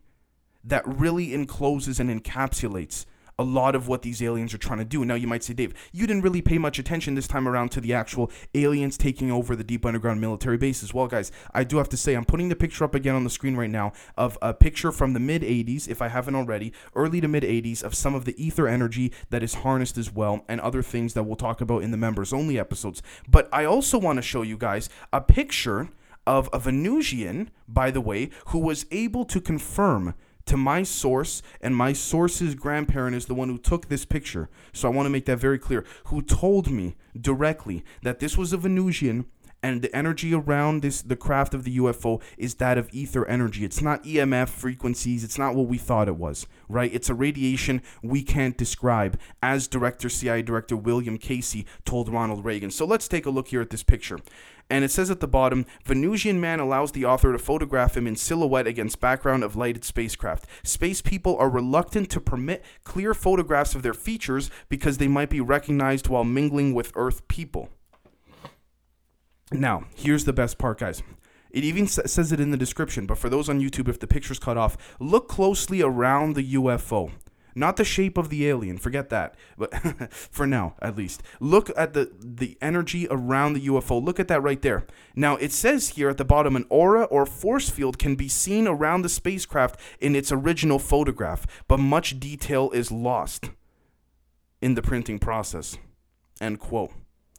that 0.68 0.88
really 0.88 1.34
encloses 1.34 2.00
and 2.00 2.10
encapsulates 2.10 3.06
a 3.40 3.44
lot 3.44 3.76
of 3.76 3.88
what 3.88 4.02
these 4.02 4.22
aliens 4.24 4.54
are 4.54 4.58
trying 4.58 4.80
to 4.80 4.86
do. 4.86 5.06
Now, 5.06 5.14
you 5.14 5.28
might 5.28 5.44
say, 5.44 5.54
Dave, 5.54 5.74
you 5.92 6.08
didn't 6.08 6.24
really 6.24 6.42
pay 6.42 6.58
much 6.58 6.80
attention 6.80 7.14
this 7.14 7.28
time 7.28 7.48
around 7.48 7.70
to 7.70 7.82
the 7.82 7.94
actual 7.94 8.32
aliens 8.56 8.98
taking 8.98 9.32
over 9.32 9.56
the 9.56 9.64
deep 9.64 9.86
underground 9.86 10.20
military 10.20 10.58
bases. 10.58 10.94
Well, 10.94 11.08
guys, 11.08 11.32
I 11.54 11.64
do 11.64 11.78
have 11.78 11.90
to 11.90 11.98
say, 11.98 12.16
I'm 12.16 12.26
putting 12.26 12.50
the 12.50 12.56
picture 12.56 12.84
up 12.84 12.96
again 12.96 13.16
on 13.16 13.24
the 13.24 13.30
screen 13.30 13.56
right 13.56 13.70
now 13.70 13.94
of 14.18 14.38
a 14.42 14.54
picture 14.54 14.92
from 14.92 15.14
the 15.14 15.20
mid 15.20 15.44
80s, 15.44 15.88
if 15.88 16.02
I 16.02 16.08
haven't 16.08 16.36
already, 16.36 16.74
early 16.96 17.22
to 17.22 17.28
mid 17.28 17.44
80s, 17.44 17.84
of 17.84 17.94
some 17.94 18.16
of 18.16 18.26
the 18.26 18.44
ether 18.44 18.68
energy 18.68 19.14
that 19.30 19.44
is 19.44 19.56
harnessed 19.56 19.98
as 19.98 20.12
well, 20.12 20.44
and 20.48 20.60
other 20.60 20.82
things 20.82 21.14
that 21.14 21.24
we'll 21.24 21.36
talk 21.36 21.62
about 21.62 21.84
in 21.84 21.92
the 21.92 21.98
members 21.98 22.34
only 22.34 22.58
episodes. 22.58 23.04
But 23.28 23.50
I 23.54 23.66
also 23.66 24.00
want 24.00 24.18
to 24.18 24.24
show 24.24 24.42
you 24.42 24.58
guys 24.58 24.90
a 25.14 25.22
picture 25.22 25.90
of 26.26 26.50
a 26.52 26.60
Venusian, 26.60 27.52
by 27.68 27.92
the 27.92 28.02
way, 28.02 28.32
who 28.48 28.60
was 28.60 28.86
able 28.92 29.26
to 29.26 29.40
confirm 29.40 30.16
to 30.48 30.58
my 30.58 30.84
source, 30.84 31.42
and 31.62 31.76
my 31.76 31.94
source's 31.94 32.56
grandparent 32.56 33.16
is 33.16 33.26
the 33.26 33.36
one 33.36 33.50
who 33.50 33.58
took 33.58 33.88
this 33.88 34.06
picture. 34.06 34.50
So 34.74 34.88
I 34.88 34.92
want 34.92 35.06
to 35.06 35.12
make 35.12 35.26
that 35.26 35.38
very 35.38 35.60
clear. 35.60 35.86
Who 36.06 36.22
told 36.22 36.72
me 36.72 36.96
directly 37.20 37.84
that 38.04 38.20
this 38.20 38.38
was 38.38 38.54
a 38.54 38.58
Venusian 38.58 39.26
and 39.64 39.82
the 39.82 39.96
energy 39.96 40.34
around 40.34 40.82
this 40.82 41.02
the 41.02 41.16
craft 41.16 41.54
of 41.54 41.64
the 41.64 41.78
UFO 41.78 42.22
is 42.38 42.56
that 42.56 42.78
of 42.78 42.90
ether 42.92 43.26
energy. 43.28 43.66
It's 43.66 43.82
not 43.82 44.04
EMF 44.04 44.50
frequencies, 44.50 45.24
it's 45.24 45.38
not 45.38 45.56
what 45.56 45.68
we 45.68 45.78
thought 45.78 46.08
it 46.08 46.16
was, 46.16 46.46
right? 46.70 46.94
It's 46.94 47.10
a 47.10 47.16
radiation 47.16 47.82
we 48.04 48.22
can't 48.24 48.58
describe, 48.58 49.20
as 49.42 49.68
director 49.68 50.10
CIA 50.10 50.42
director 50.42 50.78
William 50.78 51.18
Casey 51.18 51.66
told 51.86 52.10
Ronald 52.10 52.46
Reagan. 52.46 52.72
So 52.72 52.86
let's 52.86 53.08
take 53.08 53.26
a 53.26 53.32
look 53.32 53.50
here 53.50 53.62
at 53.62 53.70
this 53.70 53.84
picture. 53.84 54.20
And 54.70 54.84
it 54.84 54.92
says 54.92 55.10
at 55.10 55.22
the 55.22 55.28
bottom 55.28 55.66
Venusian 55.86 56.42
man 56.42 56.60
allows 56.60 56.92
the 56.92 57.06
author 57.06 57.32
to 57.32 57.40
photograph 57.40 57.96
him 57.96 58.06
in 58.06 58.16
silhouette 58.16 58.68
against 58.68 59.00
background 59.00 59.44
of 59.44 59.56
lighted 59.56 59.86
spacecraft. 59.86 60.46
Space 60.64 61.02
people 61.02 61.38
are 61.38 61.50
reluctant 61.50 62.10
to 62.12 62.20
permit 62.20 62.64
clear 62.84 63.14
photographs 63.14 63.76
of 63.76 63.84
their 63.84 63.94
features 63.94 64.52
because 64.68 64.98
they 64.98 65.08
might 65.08 65.30
be 65.30 65.40
recognized 65.40 66.10
while 66.10 66.26
mingling 66.26 66.74
with 66.74 66.92
Earth 66.96 67.28
people. 67.28 67.70
Now, 69.52 69.86
here's 69.96 70.26
the 70.26 70.34
best 70.34 70.58
part, 70.58 70.80
guys. 70.80 71.02
It 71.50 71.64
even 71.64 71.88
says 71.88 72.34
it 72.34 72.40
in 72.42 72.52
the 72.52 72.58
description, 72.58 73.06
but 73.06 73.18
for 73.18 73.30
those 73.30 73.48
on 73.48 73.62
YouTube, 73.62 73.88
if 73.88 74.00
the 74.00 74.08
picture's 74.08 74.40
cut 74.40 74.58
off, 74.58 74.78
look 75.00 75.30
closely 75.30 75.82
around 75.82 76.36
the 76.36 76.54
UFO. 76.56 77.12
Not 77.58 77.78
the 77.78 77.84
shape 77.84 78.20
of 78.20 78.30
the 78.30 78.48
alien, 78.48 78.78
forget 78.78 79.10
that. 79.10 79.34
But 79.58 79.74
for 80.14 80.46
now, 80.46 80.76
at 80.80 80.96
least. 80.96 81.24
Look 81.40 81.72
at 81.76 81.94
the 81.94 82.12
the 82.20 82.56
energy 82.62 83.08
around 83.10 83.54
the 83.54 83.68
UFO. 83.68 84.04
Look 84.04 84.20
at 84.20 84.28
that 84.28 84.44
right 84.44 84.62
there. 84.62 84.86
Now, 85.16 85.38
it 85.38 85.52
says 85.52 85.90
here 85.90 86.10
at 86.10 86.18
the 86.18 86.24
bottom 86.24 86.56
an 86.56 86.66
aura 86.70 87.06
or 87.06 87.26
force 87.26 87.68
field 87.68 87.98
can 87.98 88.16
be 88.16 88.28
seen 88.28 88.68
around 88.68 89.02
the 89.02 89.10
spacecraft 89.10 89.80
in 90.00 90.16
its 90.16 90.32
original 90.32 90.78
photograph, 90.78 91.48
but 91.68 91.80
much 91.80 92.20
detail 92.20 92.70
is 92.72 92.92
lost 92.92 93.50
in 94.62 94.76
the 94.76 94.84
printing 94.84 95.18
process. 95.18 95.80
End 96.40 96.60
quote. 96.60 96.92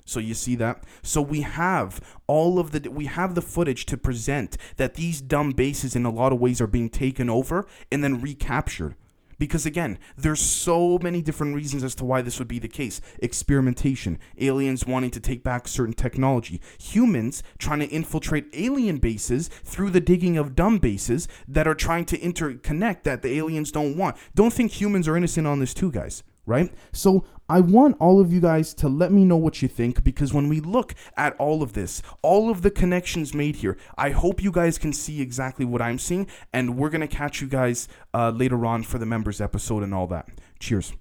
So 0.05 0.19
you 0.19 0.35
see 0.35 0.57
that? 0.57 0.83
So 1.01 1.23
we 1.23 1.43
have 1.43 2.01
all 2.27 2.59
of 2.59 2.73
the 2.73 2.91
we 2.91 3.05
have 3.05 3.37
the 3.37 3.43
footage 3.43 3.87
to 3.87 3.97
present 3.97 4.57
that 4.79 4.95
these 4.95 5.21
dumb 5.21 5.53
bases 5.53 5.95
in 5.95 6.05
a 6.05 6.11
lot 6.11 6.33
of 6.33 6.41
ways 6.41 6.61
are 6.61 6.67
being 6.67 6.89
taken 6.89 7.31
over 7.31 7.69
and 7.93 8.03
then 8.03 8.21
recaptured. 8.21 8.97
Because 9.39 9.67
again, 9.67 9.99
there's 10.17 10.41
so 10.41 10.99
many 10.99 11.23
different 11.23 11.55
reasons 11.55 11.85
as 11.85 11.95
to 11.97 12.05
why 12.05 12.23
this 12.23 12.39
would 12.39 12.49
be 12.49 12.59
the 12.59 12.69
case. 12.69 13.01
Experimentation, 13.21 14.19
aliens 14.39 14.87
wanting 14.87 15.11
to 15.13 15.21
take 15.21 15.45
back 15.45 15.69
certain 15.69 15.95
technology, 15.95 16.61
humans 16.79 17.43
trying 17.59 17.81
to 17.81 17.87
infiltrate 17.87 18.49
alien 18.53 18.99
bases 18.99 19.49
through 19.49 19.91
the 19.91 20.01
digging 20.01 20.37
of 20.37 20.57
dumb 20.57 20.79
bases 20.79 21.29
that 21.47 21.69
are 21.69 21.75
trying 21.75 22.05
to 22.07 22.19
interconnect 22.19 23.05
that 23.05 23.23
the 23.23 23.39
aliens 23.39 23.71
don't 23.71 23.97
want. 23.97 24.17
Don't 24.35 24.53
think 24.53 24.81
humans 24.81 25.07
are 25.07 25.17
innocent 25.17 25.47
on 25.47 25.61
this 25.61 25.75
too, 25.75 25.93
guys 25.93 26.23
right? 26.49 26.73
So 26.93 27.25
I 27.49 27.61
want 27.61 27.97
all 28.01 28.21
of 28.21 28.33
you 28.33 28.41
guys 28.41 28.75
to 28.75 28.89
let 28.89 29.13
me 29.13 29.25
know 29.25 29.37
what 29.37 29.63
you 29.63 29.69
think 29.69 30.03
because 30.03 30.33
when 30.35 30.49
we 30.49 30.61
look 30.61 30.95
at 31.17 31.37
all 31.37 31.63
of 31.63 31.75
this, 31.75 32.03
all 32.23 32.51
of 32.51 32.63
the 32.63 32.71
connections 32.71 33.35
made 33.35 33.57
here, 33.57 33.77
I 33.97 34.11
hope 34.11 34.43
you 34.43 34.51
guys 34.51 34.79
can 34.79 34.93
see 34.93 35.21
exactly 35.21 35.65
what 35.65 35.83
I'm 35.83 35.99
seeing, 35.99 36.27
and 36.53 36.77
we're 36.77 36.91
gonna 36.91 37.07
catch 37.07 37.41
you 37.41 37.47
guys 37.47 37.87
uh, 38.15 38.31
later 38.31 38.67
on 38.67 38.83
for 38.83 38.99
the 38.99 39.07
members 39.07 39.41
episode 39.41 39.83
and 39.83 39.95
all 39.95 40.07
that. 40.09 40.29
Cheers. 40.59 40.93